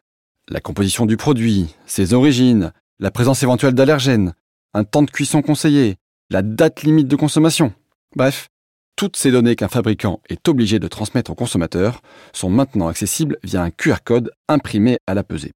La 0.49 0.59
composition 0.59 1.05
du 1.05 1.15
produit, 1.15 1.75
ses 1.85 2.13
origines, 2.13 2.73
la 2.99 3.11
présence 3.11 3.43
éventuelle 3.43 3.75
d'allergènes, 3.75 4.33
un 4.73 4.83
temps 4.83 5.03
de 5.03 5.11
cuisson 5.11 5.43
conseillé, 5.43 5.97
la 6.31 6.41
date 6.41 6.81
limite 6.81 7.07
de 7.07 7.15
consommation. 7.15 7.73
Bref, 8.15 8.49
toutes 8.95 9.17
ces 9.17 9.31
données 9.31 9.55
qu'un 9.55 9.67
fabricant 9.67 10.21
est 10.29 10.47
obligé 10.47 10.79
de 10.79 10.87
transmettre 10.87 11.31
au 11.31 11.35
consommateur 11.35 12.01
sont 12.31 12.49
maintenant 12.49 12.87
accessibles 12.87 13.37
via 13.43 13.61
un 13.61 13.71
QR 13.71 13.97
code 14.03 14.31
imprimé 14.47 14.97
à 15.07 15.13
la 15.13 15.23
pesée. 15.23 15.51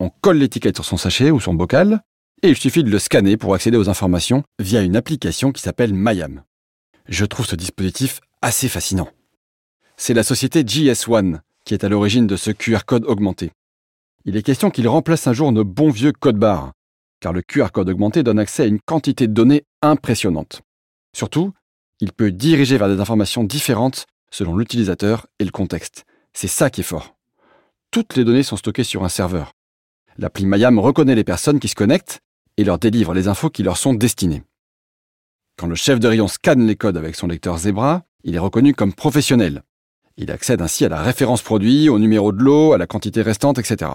On 0.00 0.10
colle 0.10 0.38
l'étiquette 0.38 0.76
sur 0.76 0.84
son 0.84 0.96
sachet 0.96 1.30
ou 1.30 1.40
son 1.40 1.54
bocal, 1.54 2.02
et 2.42 2.50
il 2.50 2.56
suffit 2.56 2.84
de 2.84 2.90
le 2.90 2.98
scanner 2.98 3.36
pour 3.36 3.54
accéder 3.54 3.76
aux 3.76 3.88
informations 3.88 4.44
via 4.60 4.82
une 4.82 4.96
application 4.96 5.50
qui 5.50 5.60
s'appelle 5.60 5.92
Mayam. 5.92 6.44
Je 7.08 7.24
trouve 7.24 7.46
ce 7.46 7.56
dispositif 7.56 8.20
assez 8.42 8.68
fascinant. 8.68 9.08
C'est 9.96 10.14
la 10.14 10.22
société 10.22 10.62
GS1 10.62 11.40
qui 11.64 11.74
est 11.74 11.84
à 11.84 11.88
l'origine 11.88 12.26
de 12.26 12.36
ce 12.36 12.50
QR 12.50 12.84
code 12.86 13.04
augmenté. 13.04 13.50
Il 14.24 14.36
est 14.36 14.42
question 14.42 14.70
qu'il 14.70 14.88
remplace 14.88 15.26
un 15.26 15.32
jour 15.32 15.52
nos 15.52 15.64
bons 15.64 15.90
vieux 15.90 16.12
codes 16.12 16.38
barres, 16.38 16.72
car 17.20 17.32
le 17.32 17.42
QR 17.42 17.68
code 17.72 17.90
augmenté 17.90 18.22
donne 18.22 18.38
accès 18.38 18.62
à 18.62 18.66
une 18.66 18.80
quantité 18.80 19.26
de 19.26 19.34
données 19.34 19.64
impressionnante. 19.82 20.62
Surtout, 21.14 21.52
il 22.00 22.12
peut 22.12 22.30
diriger 22.30 22.78
vers 22.78 22.88
des 22.88 23.00
informations 23.00 23.44
différentes 23.44 24.06
selon 24.30 24.56
l'utilisateur 24.56 25.26
et 25.38 25.44
le 25.44 25.50
contexte. 25.50 26.04
C'est 26.32 26.48
ça 26.48 26.70
qui 26.70 26.82
est 26.82 26.84
fort. 26.84 27.16
Toutes 27.90 28.16
les 28.16 28.24
données 28.24 28.42
sont 28.42 28.56
stockées 28.56 28.84
sur 28.84 29.04
un 29.04 29.08
serveur. 29.08 29.52
L'appli 30.18 30.46
Mayam 30.46 30.78
reconnaît 30.78 31.14
les 31.14 31.24
personnes 31.24 31.60
qui 31.60 31.68
se 31.68 31.74
connectent 31.74 32.20
et 32.56 32.64
leur 32.64 32.78
délivre 32.78 33.14
les 33.14 33.28
infos 33.28 33.50
qui 33.50 33.62
leur 33.62 33.76
sont 33.76 33.94
destinées. 33.94 34.42
Quand 35.56 35.66
le 35.66 35.74
chef 35.74 35.98
de 35.98 36.08
rayon 36.08 36.28
scanne 36.28 36.66
les 36.66 36.76
codes 36.76 36.96
avec 36.96 37.16
son 37.16 37.26
lecteur 37.26 37.58
Zebra, 37.58 38.04
il 38.24 38.34
est 38.34 38.40
reconnu 38.40 38.74
comme 38.74 38.92
professionnel. 38.92 39.62
Il 40.16 40.30
accède 40.30 40.60
ainsi 40.60 40.84
à 40.84 40.88
la 40.88 41.02
référence 41.02 41.42
produit, 41.42 41.88
au 41.88 41.98
numéro 41.98 42.32
de 42.32 42.42
l'eau, 42.42 42.72
à 42.72 42.78
la 42.78 42.86
quantité 42.86 43.22
restante, 43.22 43.58
etc. 43.58 43.92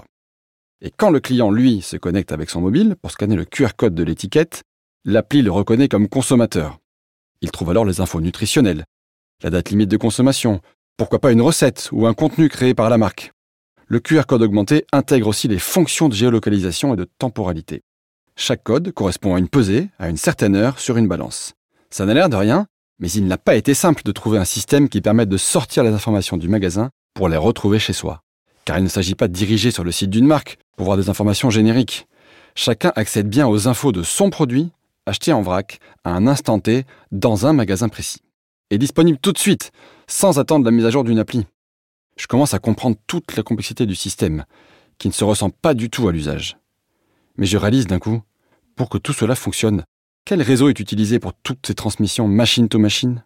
Et 0.81 0.91
quand 0.91 1.10
le 1.10 1.19
client, 1.19 1.51
lui, 1.51 1.81
se 1.81 1.98
connecte 1.98 2.31
avec 2.31 2.50
son 2.50 2.62
mobile 2.62 2.95
pour 3.01 3.12
scanner 3.12 3.36
le 3.36 3.45
QR 3.45 3.69
code 3.75 3.95
de 3.95 4.03
l'étiquette, 4.03 4.63
l'appli 5.05 5.41
le 5.41 5.51
reconnaît 5.51 5.88
comme 5.88 6.10
consommateur. 6.10 6.79
Il 7.43 7.51
trouve 7.51 7.69
alors 7.69 7.85
les 7.85 8.00
infos 8.00 8.21
nutritionnelles, 8.21 8.85
la 9.43 9.50
date 9.50 9.69
limite 9.69 9.89
de 9.89 9.97
consommation, 9.97 10.62
pourquoi 10.95 11.19
pas 11.19 11.33
une 11.33 11.41
recette 11.41 11.89
ou 11.91 12.07
un 12.07 12.13
contenu 12.13 12.47
créé 12.47 12.73
par 12.73 12.89
la 12.89 12.97
marque. 12.97 13.33
Le 13.85 14.00
QR 14.00 14.23
code 14.25 14.41
augmenté 14.41 14.85
intègre 14.93 15.27
aussi 15.27 15.50
les 15.50 15.59
fonctions 15.59 16.07
de 16.07 16.13
géolocalisation 16.13 16.93
et 16.93 16.97
de 16.97 17.05
temporalité. 17.19 17.81
Chaque 18.38 18.63
code 18.63 18.93
correspond 18.93 19.35
à 19.35 19.39
une 19.39 19.50
pesée, 19.50 19.89
à 20.00 20.07
une 20.07 20.17
certaine 20.17 20.55
heure, 20.55 20.79
sur 20.79 20.95
une 20.95 21.09
balance. 21.09 21.53
Ça 21.89 22.05
n'a 22.05 22.13
l'air 22.13 22.29
de 22.29 22.38
rien, 22.38 22.65
mais 23.00 23.12
il 23.12 23.27
n'a 23.27 23.38
pas 23.38 23.55
été 23.55 23.73
simple 23.73 24.03
de 24.05 24.12
trouver 24.13 24.38
un 24.38 24.45
système 24.45 24.88
qui 24.88 25.01
permette 25.01 25.29
de 25.29 25.38
sortir 25.38 25.83
les 25.83 25.91
informations 25.91 26.38
du 26.38 26.47
magasin 26.47 26.91
pour 27.13 27.27
les 27.27 27.38
retrouver 27.38 27.77
chez 27.77 27.93
soi. 27.93 28.21
Car 28.63 28.77
il 28.77 28.83
ne 28.85 28.89
s'agit 28.89 29.15
pas 29.15 29.27
de 29.27 29.33
diriger 29.33 29.69
sur 29.69 29.83
le 29.83 29.91
site 29.91 30.09
d'une 30.09 30.25
marque 30.25 30.57
pour 30.77 30.85
voir 30.85 30.95
des 30.95 31.09
informations 31.09 31.50
génériques. 31.50 32.07
Chacun 32.55 32.93
accède 32.95 33.27
bien 33.27 33.47
aux 33.47 33.67
infos 33.67 33.91
de 33.91 34.01
son 34.01 34.29
produit 34.29 34.71
acheté 35.05 35.33
en 35.33 35.41
vrac 35.41 35.79
à 36.03 36.12
un 36.12 36.27
instant 36.27 36.60
T 36.60 36.86
dans 37.12 37.45
un 37.45 37.53
magasin 37.53 37.89
précis. 37.89 38.19
Et 38.69 38.77
disponible 38.77 39.19
tout 39.19 39.31
de 39.31 39.38
suite, 39.38 39.72
sans 40.07 40.39
attendre 40.39 40.65
la 40.65 40.72
mise 40.72 40.86
à 40.86 40.89
jour 40.89 41.03
d'une 41.03 41.19
appli. 41.19 41.45
Je 42.17 42.27
commence 42.27 42.53
à 42.53 42.60
comprendre 42.60 42.98
toute 43.07 43.36
la 43.36 43.43
complexité 43.43 43.86
du 43.86 43.95
système, 43.95 44.45
qui 44.98 45.07
ne 45.07 45.13
se 45.13 45.24
ressent 45.24 45.50
pas 45.50 45.74
du 45.74 45.89
tout 45.89 46.07
à 46.07 46.12
l'usage. 46.12 46.57
Mais 47.38 47.45
je 47.45 47.57
réalise 47.57 47.88
d'un 47.88 48.00
coup, 48.00 48.22
pour 48.75 48.89
que 48.89 48.98
tout 48.98 49.13
cela 49.13 49.36
fonctionne, 49.36 49.83
quel 50.25 50.41
réseau 50.41 50.69
est 50.69 50.79
utilisé 50.79 51.19
pour 51.19 51.33
toutes 51.33 51.67
ces 51.67 51.74
transmissions 51.74 52.27
machine 52.27 52.69
to 52.69 52.79
machine? 52.79 53.24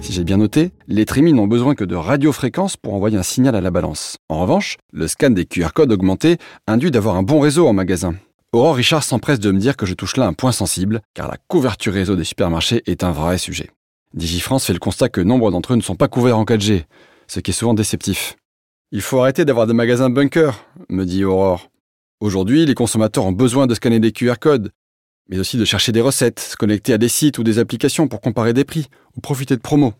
Si 0.00 0.12
j'ai 0.12 0.24
bien 0.24 0.38
noté, 0.38 0.72
les 0.88 1.04
trémies 1.04 1.32
n'ont 1.32 1.46
besoin 1.46 1.74
que 1.74 1.84
de 1.84 1.94
radiofréquences 1.94 2.76
pour 2.76 2.94
envoyer 2.94 3.16
un 3.16 3.22
signal 3.22 3.54
à 3.54 3.60
la 3.60 3.70
balance. 3.70 4.16
En 4.28 4.40
revanche, 4.40 4.76
le 4.92 5.06
scan 5.06 5.30
des 5.30 5.44
QR 5.44 5.68
codes 5.72 5.92
augmentés 5.92 6.38
induit 6.66 6.90
d'avoir 6.90 7.16
un 7.16 7.22
bon 7.22 7.38
réseau 7.38 7.68
en 7.68 7.72
magasin. 7.72 8.14
Aurore 8.52 8.74
Richard 8.74 9.04
s'empresse 9.04 9.38
de 9.38 9.52
me 9.52 9.60
dire 9.60 9.76
que 9.76 9.86
je 9.86 9.94
touche 9.94 10.16
là 10.16 10.26
un 10.26 10.32
point 10.32 10.50
sensible, 10.50 11.02
car 11.14 11.28
la 11.28 11.36
couverture 11.46 11.92
réseau 11.92 12.16
des 12.16 12.24
supermarchés 12.24 12.82
est 12.86 13.04
un 13.04 13.12
vrai 13.12 13.38
sujet. 13.38 13.70
Digifrance 14.12 14.66
fait 14.66 14.72
le 14.72 14.80
constat 14.80 15.08
que 15.08 15.20
nombre 15.20 15.52
d'entre 15.52 15.72
eux 15.72 15.76
ne 15.76 15.82
sont 15.82 15.94
pas 15.94 16.08
couverts 16.08 16.36
en 16.36 16.42
4G, 16.42 16.82
ce 17.28 17.38
qui 17.38 17.52
est 17.52 17.54
souvent 17.54 17.74
déceptif. 17.74 18.34
Il 18.90 19.02
faut 19.02 19.20
arrêter 19.20 19.44
d'avoir 19.44 19.68
des 19.68 19.72
magasins 19.72 20.10
bunkers, 20.10 20.64
me 20.88 21.04
dit 21.04 21.22
Aurore. 21.22 21.70
Aujourd'hui, 22.18 22.66
les 22.66 22.74
consommateurs 22.74 23.24
ont 23.24 23.30
besoin 23.30 23.68
de 23.68 23.74
scanner 23.76 24.00
des 24.00 24.10
QR 24.10 24.34
codes, 24.40 24.72
mais 25.28 25.38
aussi 25.38 25.56
de 25.56 25.64
chercher 25.64 25.92
des 25.92 26.00
recettes, 26.00 26.40
se 26.40 26.56
connecter 26.56 26.92
à 26.92 26.98
des 26.98 27.08
sites 27.08 27.38
ou 27.38 27.44
des 27.44 27.60
applications 27.60 28.08
pour 28.08 28.20
comparer 28.20 28.52
des 28.52 28.64
prix 28.64 28.88
ou 29.16 29.20
profiter 29.20 29.54
de 29.54 29.62
promos. 29.62 29.94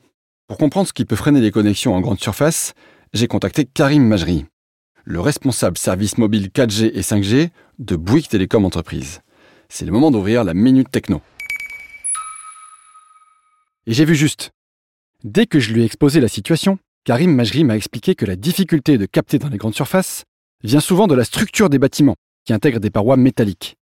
Pour 0.48 0.58
comprendre 0.58 0.88
ce 0.88 0.92
qui 0.92 1.04
peut 1.04 1.14
freiner 1.14 1.40
les 1.40 1.52
connexions 1.52 1.94
en 1.94 2.00
grande 2.00 2.18
surface, 2.18 2.74
j'ai 3.12 3.28
contacté 3.28 3.64
Karim 3.64 4.08
Majri, 4.08 4.44
le 5.04 5.20
responsable 5.20 5.78
service 5.78 6.18
mobile 6.18 6.48
4G 6.48 6.90
et 6.92 7.02
5G 7.02 7.50
de 7.80 7.96
Bouygues 7.96 8.28
Télécom 8.28 8.66
Entreprise. 8.66 9.22
C'est 9.70 9.86
le 9.86 9.92
moment 9.92 10.10
d'ouvrir 10.10 10.44
la 10.44 10.52
Minute 10.52 10.90
Techno. 10.90 11.22
Et 13.86 13.94
j'ai 13.94 14.04
vu 14.04 14.14
juste. 14.14 14.50
Dès 15.24 15.46
que 15.46 15.58
je 15.58 15.72
lui 15.72 15.80
ai 15.80 15.86
exposé 15.86 16.20
la 16.20 16.28
situation, 16.28 16.78
Karim 17.04 17.34
Majri 17.34 17.64
m'a 17.64 17.76
expliqué 17.76 18.14
que 18.14 18.26
la 18.26 18.36
difficulté 18.36 18.98
de 18.98 19.06
capter 19.06 19.38
dans 19.38 19.48
les 19.48 19.56
grandes 19.56 19.74
surfaces 19.74 20.24
vient 20.62 20.80
souvent 20.80 21.06
de 21.06 21.14
la 21.14 21.24
structure 21.24 21.70
des 21.70 21.78
bâtiments, 21.78 22.16
qui 22.44 22.52
intègrent 22.52 22.80
des 22.80 22.90
parois 22.90 23.16
métalliques. 23.16 23.76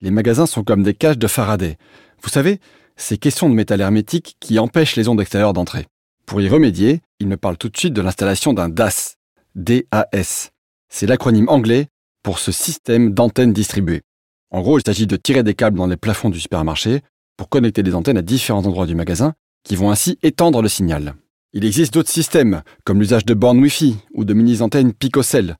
Les 0.00 0.12
magasins 0.12 0.46
sont 0.46 0.62
comme 0.62 0.84
des 0.84 0.94
cages 0.94 1.18
de 1.18 1.26
Faraday. 1.26 1.76
Vous 2.22 2.30
savez, 2.30 2.60
ces 2.96 3.18
questions 3.18 3.50
de 3.50 3.54
métal 3.54 3.80
hermétique 3.80 4.36
qui 4.38 4.60
empêchent 4.60 4.94
les 4.94 5.08
ondes 5.08 5.20
extérieures 5.20 5.54
d'entrer. 5.54 5.88
Pour 6.24 6.40
y 6.40 6.48
remédier, 6.48 7.00
il 7.18 7.26
me 7.26 7.36
parle 7.36 7.58
tout 7.58 7.68
de 7.68 7.76
suite 7.76 7.94
de 7.94 8.00
l'installation 8.00 8.52
d'un 8.52 8.68
DAS. 8.68 9.16
DAS. 9.56 10.52
C'est 10.88 11.06
l'acronyme 11.06 11.48
anglais 11.48 11.88
pour 12.22 12.38
ce 12.38 12.52
système 12.52 13.12
d'antennes 13.12 13.52
distribuées. 13.52 14.02
En 14.50 14.62
gros, 14.62 14.78
il 14.78 14.82
s'agit 14.84 15.06
de 15.06 15.16
tirer 15.16 15.42
des 15.42 15.54
câbles 15.54 15.78
dans 15.78 15.86
les 15.86 15.96
plafonds 15.96 16.30
du 16.30 16.40
supermarché 16.40 17.02
pour 17.36 17.48
connecter 17.48 17.82
des 17.82 17.94
antennes 17.94 18.18
à 18.18 18.22
différents 18.22 18.66
endroits 18.66 18.86
du 18.86 18.94
magasin 18.94 19.34
qui 19.64 19.76
vont 19.76 19.90
ainsi 19.90 20.18
étendre 20.22 20.62
le 20.62 20.68
signal. 20.68 21.14
Il 21.52 21.64
existe 21.64 21.94
d'autres 21.94 22.10
systèmes, 22.10 22.62
comme 22.84 23.00
l'usage 23.00 23.24
de 23.24 23.34
bornes 23.34 23.60
Wi-Fi 23.60 23.96
ou 24.14 24.24
de 24.24 24.34
mini-antennes 24.34 24.92
picocell. 24.92 25.56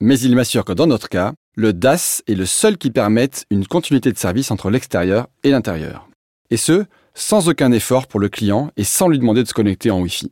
Mais 0.00 0.18
il 0.18 0.34
m'assure 0.34 0.64
que 0.64 0.72
dans 0.72 0.86
notre 0.86 1.08
cas, 1.08 1.34
le 1.56 1.72
DAS 1.72 2.22
est 2.26 2.34
le 2.34 2.46
seul 2.46 2.78
qui 2.78 2.90
permette 2.90 3.46
une 3.50 3.66
continuité 3.66 4.12
de 4.12 4.18
service 4.18 4.50
entre 4.50 4.70
l'extérieur 4.70 5.28
et 5.42 5.50
l'intérieur. 5.50 6.08
Et 6.50 6.56
ce, 6.56 6.84
sans 7.14 7.48
aucun 7.48 7.72
effort 7.72 8.06
pour 8.06 8.20
le 8.20 8.28
client 8.28 8.70
et 8.76 8.84
sans 8.84 9.08
lui 9.08 9.18
demander 9.18 9.42
de 9.42 9.48
se 9.48 9.54
connecter 9.54 9.90
en 9.90 10.00
Wi-Fi. 10.00 10.30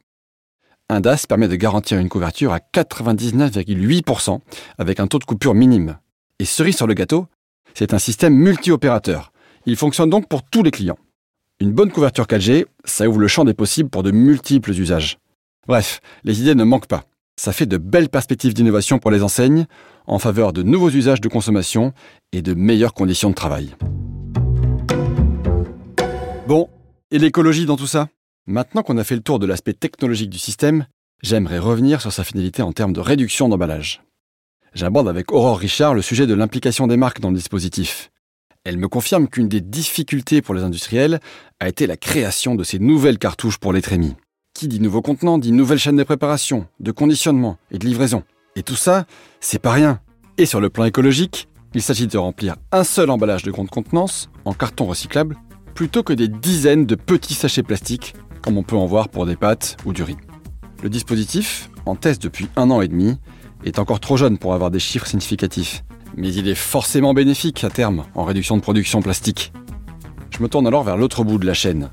Un 0.93 1.01
DAS 1.01 1.25
permet 1.27 1.49
de 1.49 1.57
garantir 1.57 1.99
une 1.99 2.11
couverture 2.11 2.53
à 2.53 2.59
99,8% 2.59 4.41
avec 4.77 5.01
un 5.01 5.07
taux 5.07 5.19
de 5.19 5.25
coupure 5.25 5.55
minime. 5.55 5.97
Et 6.39 6.45
cerise 6.45 6.77
sur 6.77 6.87
le 6.87 6.93
gâteau, 6.93 7.29
c'est 7.73 7.95
un 7.95 7.99
système 7.99 8.35
multi-opérateur. 8.35 9.33
Il 9.65 9.77
fonctionne 9.77 10.11
donc 10.11 10.29
pour 10.29 10.43
tous 10.43 10.63
les 10.63 10.71
clients. 10.71 10.99
Une 11.61 11.73
bonne 11.73 11.91
couverture 11.91 12.27
4G, 12.27 12.67
ça 12.85 13.09
ouvre 13.09 13.21
le 13.21 13.27
champ 13.27 13.45
des 13.45 13.55
possibles 13.55 13.89
pour 13.89 14.03
de 14.03 14.11
multiples 14.11 14.73
usages. 14.73 15.17
Bref, 15.67 16.03
les 16.25 16.43
idées 16.43 16.55
ne 16.55 16.63
manquent 16.63 16.89
pas. 16.89 17.05
Ça 17.41 17.55
fait 17.55 17.65
de 17.65 17.79
belles 17.79 18.11
perspectives 18.11 18.53
d'innovation 18.53 18.99
pour 18.99 19.11
les 19.11 19.23
enseignes, 19.23 19.65
en 20.07 20.19
faveur 20.19 20.53
de 20.53 20.63
nouveaux 20.63 20.91
usages 20.91 21.23
de 21.23 21.29
consommation 21.29 21.95
et 22.33 22.43
de 22.43 22.53
meilleures 22.53 22.93
conditions 22.93 23.31
de 23.31 23.35
travail. 23.35 23.75
Bon, 26.47 26.69
et 27.11 27.19
l'écologie 27.19 27.65
dans 27.65 27.77
tout 27.77 27.87
ça? 27.87 28.09
Maintenant 28.49 28.83
qu'on 28.83 28.99
a 28.99 29.05
fait 29.05 29.15
le 29.15 29.21
tour 29.21 29.39
de 29.39 29.47
l'aspect 29.47 29.73
technologique 29.73 30.31
du 30.31 30.39
système, 30.39 30.87
j'aimerais 31.23 31.61
revenir 31.61 32.01
sur 32.01 32.13
sa 32.13 32.25
finalité 32.25 32.63
en 32.63 32.73
termes 32.73 32.93
de 32.93 32.99
réduction 32.99 33.49
d'emballage. 33.49 34.03
J'aborde 34.75 35.09
avec 35.09 35.31
Aurore 35.31 35.59
Richard 35.59 35.95
le 35.95 36.03
sujet 36.03 36.27
de 36.27 36.35
l'implication 36.35 36.89
des 36.89 36.97
marques 36.97 37.21
dans 37.21 37.31
le 37.31 37.37
dispositif. 37.37 38.11
Elle 38.65 38.79
me 38.79 38.89
confirme 38.89 39.29
qu'une 39.29 39.47
des 39.47 39.61
difficultés 39.61 40.43
pour 40.43 40.57
les 40.57 40.65
industriels 40.65 41.21
a 41.61 41.69
été 41.69 41.87
la 41.87 41.97
création 41.97 42.57
de 42.57 42.65
ces 42.65 42.81
nouvelles 42.81 43.19
cartouches 43.19 43.59
pour 43.59 43.73
les 43.73 43.81
trémies. 43.81 44.17
Qui 44.55 44.67
dit 44.67 44.81
nouveaux 44.81 45.03
contenants 45.03 45.39
dit 45.39 45.53
nouvelles 45.53 45.79
chaînes 45.79 45.97
de 45.97 46.03
préparation, 46.03 46.67
de 46.81 46.91
conditionnement 46.91 47.59
et 47.71 47.79
de 47.79 47.87
livraison. 47.87 48.25
Et 48.57 48.65
tout 48.65 48.75
ça, 48.75 49.07
c'est 49.41 49.61
pas 49.61 49.71
rien. 49.71 50.01
Et 50.37 50.47
sur 50.47 50.61
le 50.61 50.69
plan 50.69 50.85
écologique, 50.85 51.47
il 51.75 51.83
s'agit 51.83 52.09
de 52.09 52.19
remplir 52.19 52.57
un 52.73 52.83
seul 52.83 53.09
emballage 53.11 53.45
de 53.45 53.53
grande 53.53 53.71
contenance 53.71 54.31
en 54.45 54.53
carton 54.53 54.87
recyclable 54.87 55.37
plutôt 55.77 56.03
que 56.03 56.13
des 56.13 56.29
dizaines 56.29 56.87
de 56.87 56.97
petits 56.97 57.35
sachets 57.35 57.63
plastiques 57.63 58.15
comme 58.43 58.59
on 58.59 58.63
peut 58.63 58.77
en 58.77 58.87
voir 58.87 59.09
pour 59.09 59.25
des 59.25 59.37
pâtes 59.37 59.77
ou 59.85 59.93
du 59.93 60.03
riz. 60.03 60.17
Le 60.83 60.91
dispositif, 60.91 61.71
en 61.87 61.95
test 61.95 62.23
depuis 62.23 62.49
un 62.57 62.71
an 62.71 62.81
et 62.81 62.89
demi, 62.89 63.17
est 63.65 63.79
encore 63.79 64.01
trop 64.01 64.17
jeune 64.17 64.39
pour 64.39 64.53
avoir 64.55 64.71
des 64.71 64.81
chiffres 64.81 65.07
significatifs. 65.07 65.85
mais 66.17 66.33
il 66.33 66.49
est 66.49 66.55
forcément 66.55 67.15
bénéfique 67.15 67.65
à 67.65 67.71
terme 67.71 68.05
en 68.15 68.25
réduction 68.25 68.57
de 68.57 68.63
production 68.63 69.03
plastique. 69.03 69.53
Je 70.31 70.43
me 70.43 70.49
tourne 70.49 70.67
alors 70.67 70.85
vers 70.85 70.97
l'autre 70.97 71.25
bout 71.25 71.39
de 71.39 71.47
la 71.47 71.55
chaîne. 71.55 71.91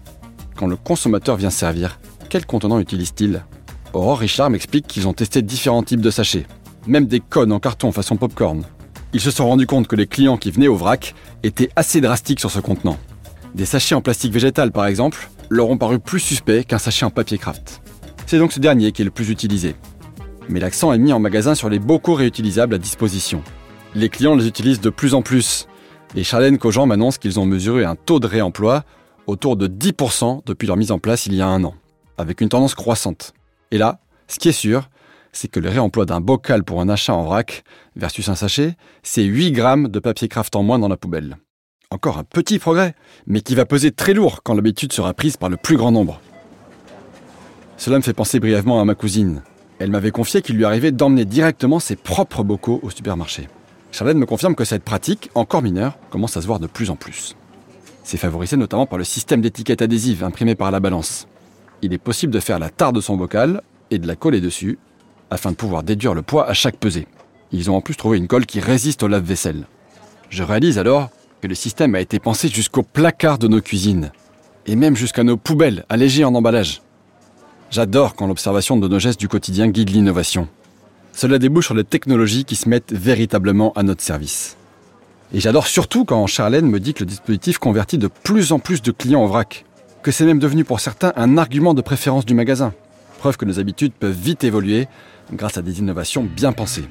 Quand 0.56 0.68
le 0.68 0.75
consommateur 0.75 1.38
vient 1.38 1.50
servir, 1.50 2.00
quel 2.29 2.46
contenant 2.46 2.79
utilise-t-il? 2.79 3.44
Aurore 3.94 4.20
Richard 4.20 4.50
m'explique 4.50 4.88
qu'ils 4.88 5.08
ont 5.08 5.13
testé 5.13 5.41
différents 5.41 5.84
types 5.84 6.01
de 6.01 6.12
sachets, 6.12 6.46
même 6.86 7.08
des 7.08 7.20
cônes 7.20 7.51
en 7.51 7.60
carton 7.60 7.91
façon 7.91 8.18
popcorn. 8.18 8.63
Ils 9.13 9.22
se 9.22 9.32
sont 9.32 9.48
rendus 9.48 9.65
compte 9.65 9.88
que 9.88 9.96
les 9.96 10.06
clients 10.06 10.38
qui 10.38 10.51
venaient 10.51 10.68
au 10.68 10.75
vrac 10.75 11.15
étaient 11.44 11.72
assez 11.75 12.01
drastiques 12.01 12.39
sur 12.39 12.51
ce 12.51 12.60
contenant. 12.60 12.98
Des 13.56 13.65
sachets 13.65 13.96
en 13.96 14.01
plastique 14.01 14.34
végétal 14.34 14.72
par 14.72 14.86
exemple 14.86 15.29
leur 15.50 15.70
ont 15.70 15.77
paru 15.77 16.00
plus 16.00 16.20
suspects 16.20 16.63
qu'un 16.63 16.77
sachet 16.77 17.06
en 17.06 17.10
papier 17.10 17.38
craft. 17.38 17.82
C'est 18.25 18.38
donc 18.38 18.51
ce 18.51 18.60
dernier 18.60 18.91
qui 18.91 19.01
est 19.01 19.06
le 19.06 19.12
plus 19.12 19.29
utilisé. 19.29 19.75
Mais 20.48 20.60
l'accent 20.60 20.94
est 20.94 20.98
mis 20.98 21.13
en 21.13 21.20
magasin 21.20 21.56
sur 21.56 21.70
les 21.70 21.79
bocaux 21.79 22.13
réutilisables 22.13 22.75
à 22.75 22.77
disposition. 22.77 23.44
Les 23.96 24.10
clients 24.10 24.36
les 24.36 24.48
utilisent 24.48 24.82
de 24.82 24.89
plus 24.89 25.13
en 25.13 25.22
plus. 25.22 25.68
Et 26.15 26.24
Charlène 26.24 26.58
Cogent 26.58 26.86
m'annonce 26.86 27.18
qu'ils 27.18 27.39
ont 27.39 27.46
mesuré 27.46 27.86
un 27.86 27.96
taux 27.96 28.20
de 28.20 28.27
réemploi 28.27 28.84
autour 29.27 29.56
de 29.56 29.68
10% 29.68 30.41
depuis 30.46 30.68
leur 30.68 30.77
mise 30.77 30.91
en 30.91 31.00
place 31.00 31.25
il 31.25 31.36
y 31.36 31.41
a 31.41 31.48
un 31.48 31.63
an, 31.63 31.75
avec 32.18 32.41
une 32.41 32.50
tendance 32.50 32.75
croissante. 32.75 33.34
Et 33.72 33.77
là, 33.77 34.00
ce 34.27 34.39
qui 34.39 34.50
est 34.50 34.53
sûr, 34.53 34.89
c'est 35.32 35.48
que 35.48 35.60
le 35.60 35.70
réemploi 35.70 36.06
d'un 36.06 36.22
bocal 36.22 36.63
pour 36.63 36.82
un 36.82 36.89
achat 36.89 37.13
en 37.13 37.24
vrac 37.24 37.63
versus 37.96 38.29
un 38.29 38.36
sachet, 38.36 38.75
c'est 39.03 39.24
8 39.24 39.51
grammes 39.51 39.88
de 39.88 40.00
papier 40.00 40.27
craft 40.27 40.56
en 40.56 40.63
moins 40.63 40.79
dans 40.79 40.88
la 40.88 40.98
poubelle. 40.98 41.38
Encore 41.91 42.19
un 42.19 42.24
petit 42.24 42.60
progrès, 42.60 42.93
mais 43.25 43.41
qui 43.41 43.55
va 43.55 43.65
peser 43.65 43.91
très 43.91 44.13
lourd 44.13 44.43
quand 44.43 44.53
l'habitude 44.53 44.93
sera 44.93 45.15
prise 45.15 45.38
par 45.38 45.50
le 45.50 45.58
plus 45.58 45.75
grand 45.75 45.91
nombre. 45.91 46.22
Cela 47.77 47.98
me 47.98 48.03
fait 48.03 48.13
penser 48.13 48.39
brièvement 48.39 48.79
à 48.79 48.86
ma 48.86 48.93
cousine. 48.93 49.41
Elle 49.79 49.89
m'avait 49.89 50.12
confié 50.12 50.43
qu'il 50.43 50.55
lui 50.55 50.65
arrivait 50.65 50.91
d'emmener 50.91 51.25
directement 51.25 51.79
ses 51.79 51.96
propres 51.96 52.43
bocaux 52.43 52.79
au 52.84 52.91
supermarché. 52.91 53.48
Charlotte 53.91 54.17
me 54.17 54.27
confirme 54.27 54.53
que 54.53 54.65
cette 54.65 54.84
pratique, 54.84 55.31
encore 55.34 55.63
mineure, 55.63 55.98
commence 56.12 56.38
à 56.38 56.43
se 56.43 56.46
voir 56.46 56.60
de 56.60 56.67
plus 56.67 56.91
en 56.91 56.96
plus. 56.96 57.36
C'est 58.03 58.17
favorisé 58.17 58.55
notamment 58.55 58.86
par 58.86 59.00
le 59.00 59.03
système 59.03 59.41
d'étiquette 59.41 59.81
adhésive 59.81 60.24
imprimé 60.24 60.53
par 60.53 60.69
la 60.69 60.79
balance. 60.79 61.27
Il 61.81 61.91
est 61.91 61.98
possible 61.98 62.31
de 62.31 62.39
faire 62.39 62.60
la 62.60 62.69
tare 62.69 62.93
de 62.93 63.01
son 63.01 63.17
bocal 63.17 63.63
et 63.89 63.98
de 63.98 64.05
la 64.05 64.15
coller 64.15 64.41
dessus, 64.41 64.77
afin 65.31 65.50
de 65.50 65.55
pouvoir 65.55 65.81
déduire 65.81 66.13
le 66.13 66.22
poids 66.22 66.48
à 66.48 66.53
chaque 66.53 66.77
pesée. 66.77 67.08
Ils 67.51 67.72
ont 67.72 67.75
en 67.77 67.81
plus 67.81 67.96
trouvé 67.96 68.19
une 68.19 68.27
colle 68.27 68.46
qui 68.46 68.60
résiste 68.60 69.01
au 69.01 69.08
lave-vaisselle. 69.08 69.65
Je 70.29 70.43
réalise 70.43 70.77
alors 70.77 71.10
que 71.41 71.48
le 71.48 71.55
système 71.55 71.96
a 71.96 72.01
été 72.01 72.19
pensé 72.19 72.48
jusqu'au 72.50 72.84
placard 72.84 73.38
de 73.38 73.48
nos 73.48 73.62
cuisines, 73.62 74.12
et 74.65 74.75
même 74.75 74.96
jusqu'à 74.96 75.24
nos 75.24 75.38
poubelles 75.38 75.86
allégées 75.89 76.25
en 76.25 76.36
emballage. 76.36 76.81
J'adore 77.72 78.15
quand 78.15 78.27
l'observation 78.27 78.77
de 78.77 78.88
nos 78.88 79.00
gestes 79.00 79.19
du 79.19 79.27
quotidien 79.27 79.67
guide 79.67 79.89
l'innovation. 79.89 80.48
Cela 81.13 81.39
débouche 81.39 81.65
sur 81.65 81.75
les 81.75 81.84
technologies 81.84 82.46
qui 82.46 82.55
se 82.55 82.69
mettent 82.69 82.93
véritablement 82.93 83.74
à 83.74 83.84
notre 83.84 84.01
service. 84.01 84.58
Et 85.34 85.39
j'adore 85.39 85.67
surtout 85.67 86.05
quand 86.05 86.25
Charlène 86.27 86.67
me 86.67 86.79
dit 86.79 86.93
que 86.93 87.01
le 87.01 87.05
dispositif 87.05 87.60
convertit 87.60 87.98
de 87.98 88.08
plus 88.08 88.51
en 88.51 88.60
plus 88.60 88.81
de 88.81 88.91
clients 88.91 89.24
au 89.24 89.27
vrac, 89.27 89.65
que 90.01 90.12
c'est 90.12 90.25
même 90.25 90.39
devenu 90.39 90.63
pour 90.63 90.79
certains 90.79 91.13
un 91.15 91.38
argument 91.38 91.74
de 91.74 91.81
préférence 91.81 92.25
du 92.25 92.34
magasin. 92.34 92.74
Preuve 93.19 93.38
que 93.38 93.46
nos 93.46 93.60
habitudes 93.60 93.93
peuvent 93.93 94.17
vite 94.17 94.43
évoluer 94.43 94.88
grâce 95.31 95.58
à 95.58 95.62
des 95.62 95.79
innovations 95.79 96.24
bien 96.24 96.51
pensées. 96.53 96.88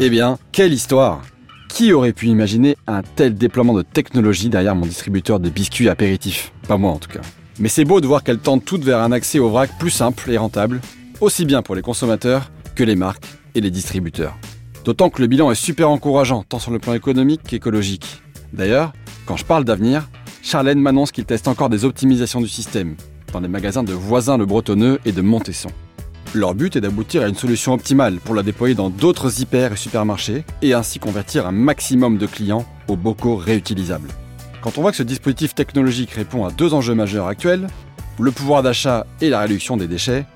Eh 0.00 0.10
bien, 0.10 0.38
quelle 0.52 0.72
histoire 0.72 1.22
Qui 1.68 1.92
aurait 1.92 2.12
pu 2.12 2.26
imaginer 2.26 2.76
un 2.86 3.02
tel 3.02 3.34
déploiement 3.34 3.74
de 3.74 3.82
technologie 3.82 4.48
derrière 4.48 4.76
mon 4.76 4.86
distributeur 4.86 5.40
de 5.40 5.50
biscuits 5.50 5.88
apéritifs? 5.88 6.52
Pas 6.68 6.76
moi 6.76 6.92
en 6.92 6.98
tout 6.98 7.10
cas. 7.10 7.20
Mais 7.58 7.68
c'est 7.68 7.84
beau 7.84 8.00
de 8.00 8.06
voir 8.06 8.22
qu'elles 8.22 8.38
tendent 8.38 8.64
toutes 8.64 8.84
vers 8.84 9.00
un 9.00 9.10
accès 9.10 9.40
au 9.40 9.48
vrac 9.48 9.76
plus 9.80 9.90
simple 9.90 10.30
et 10.30 10.36
rentable, 10.36 10.80
aussi 11.20 11.44
bien 11.44 11.62
pour 11.62 11.74
les 11.74 11.82
consommateurs 11.82 12.52
que 12.76 12.84
les 12.84 12.94
marques 12.94 13.26
et 13.56 13.60
les 13.60 13.72
distributeurs. 13.72 14.38
D'autant 14.84 15.10
que 15.10 15.20
le 15.20 15.26
bilan 15.26 15.50
est 15.50 15.56
super 15.56 15.90
encourageant, 15.90 16.44
tant 16.44 16.60
sur 16.60 16.70
le 16.70 16.78
plan 16.78 16.94
économique 16.94 17.42
qu'écologique. 17.42 18.22
D'ailleurs, 18.52 18.92
quand 19.26 19.36
je 19.36 19.44
parle 19.44 19.64
d'avenir, 19.64 20.08
Charlène 20.42 20.80
m'annonce 20.80 21.10
qu'il 21.10 21.24
teste 21.24 21.48
encore 21.48 21.70
des 21.70 21.84
optimisations 21.84 22.40
du 22.40 22.48
système, 22.48 22.94
dans 23.32 23.40
les 23.40 23.48
magasins 23.48 23.82
de 23.82 23.92
voisins 23.92 24.38
le 24.38 24.46
Bretonneux 24.46 25.00
et 25.04 25.10
de 25.10 25.22
Montesson. 25.22 25.70
Leur 26.34 26.54
but 26.54 26.76
est 26.76 26.82
d'aboutir 26.82 27.22
à 27.22 27.28
une 27.28 27.34
solution 27.34 27.72
optimale 27.72 28.18
pour 28.18 28.34
la 28.34 28.42
déployer 28.42 28.74
dans 28.74 28.90
d'autres 28.90 29.40
hyper 29.40 29.72
et 29.72 29.76
supermarchés 29.76 30.44
et 30.60 30.74
ainsi 30.74 30.98
convertir 30.98 31.46
un 31.46 31.52
maximum 31.52 32.18
de 32.18 32.26
clients 32.26 32.66
aux 32.86 32.96
bocaux 32.96 33.36
réutilisables. 33.36 34.10
Quand 34.60 34.76
on 34.76 34.82
voit 34.82 34.90
que 34.90 34.98
ce 34.98 35.02
dispositif 35.02 35.54
technologique 35.54 36.10
répond 36.10 36.44
à 36.44 36.50
deux 36.50 36.74
enjeux 36.74 36.94
majeurs 36.94 37.28
actuels, 37.28 37.66
le 38.20 38.30
pouvoir 38.30 38.62
d'achat 38.62 39.06
et 39.22 39.30
la 39.30 39.40
réduction 39.40 39.78
des 39.78 39.88
déchets, 39.88 40.26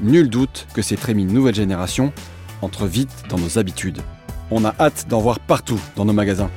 nul 0.00 0.28
doute 0.28 0.66
que 0.74 0.82
ces 0.82 0.96
trémies 0.96 1.24
nouvelle 1.24 1.54
génération 1.54 2.12
entrent 2.60 2.86
vite 2.86 3.24
dans 3.28 3.38
nos 3.38 3.58
habitudes. 3.58 4.00
On 4.50 4.64
a 4.64 4.74
hâte 4.80 5.06
d'en 5.08 5.20
voir 5.20 5.38
partout 5.38 5.80
dans 5.94 6.04
nos 6.04 6.12
magasins. 6.12 6.50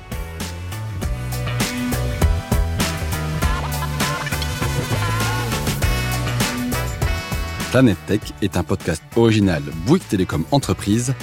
Planète 7.71 8.05
Tech 8.05 8.19
est 8.41 8.57
un 8.57 8.63
podcast 8.63 9.01
original 9.15 9.63
Bouygues 9.85 10.05
Télécom 10.09 10.43
Entreprise, 10.51 11.13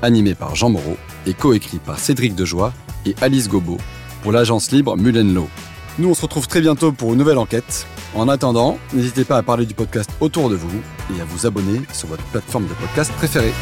animé 0.00 0.34
par 0.34 0.56
Jean 0.56 0.70
Moreau 0.70 0.96
et 1.26 1.34
coécrit 1.34 1.80
par 1.80 1.98
Cédric 1.98 2.34
Dejoie 2.34 2.72
et 3.04 3.14
Alice 3.20 3.46
Gobo 3.46 3.76
pour 4.22 4.32
l'agence 4.32 4.72
libre 4.72 4.96
Mullenlow. 4.96 5.50
Nous, 5.98 6.08
on 6.08 6.14
se 6.14 6.22
retrouve 6.22 6.48
très 6.48 6.62
bientôt 6.62 6.92
pour 6.92 7.12
une 7.12 7.18
nouvelle 7.18 7.36
enquête. 7.36 7.86
En 8.14 8.26
attendant, 8.26 8.78
n'hésitez 8.94 9.24
pas 9.24 9.36
à 9.36 9.42
parler 9.42 9.66
du 9.66 9.74
podcast 9.74 10.10
autour 10.20 10.48
de 10.48 10.54
vous 10.54 10.80
et 11.14 11.20
à 11.20 11.26
vous 11.26 11.44
abonner 11.44 11.82
sur 11.92 12.08
votre 12.08 12.24
plateforme 12.24 12.68
de 12.68 12.72
podcast 12.72 13.12
préférée. 13.12 13.52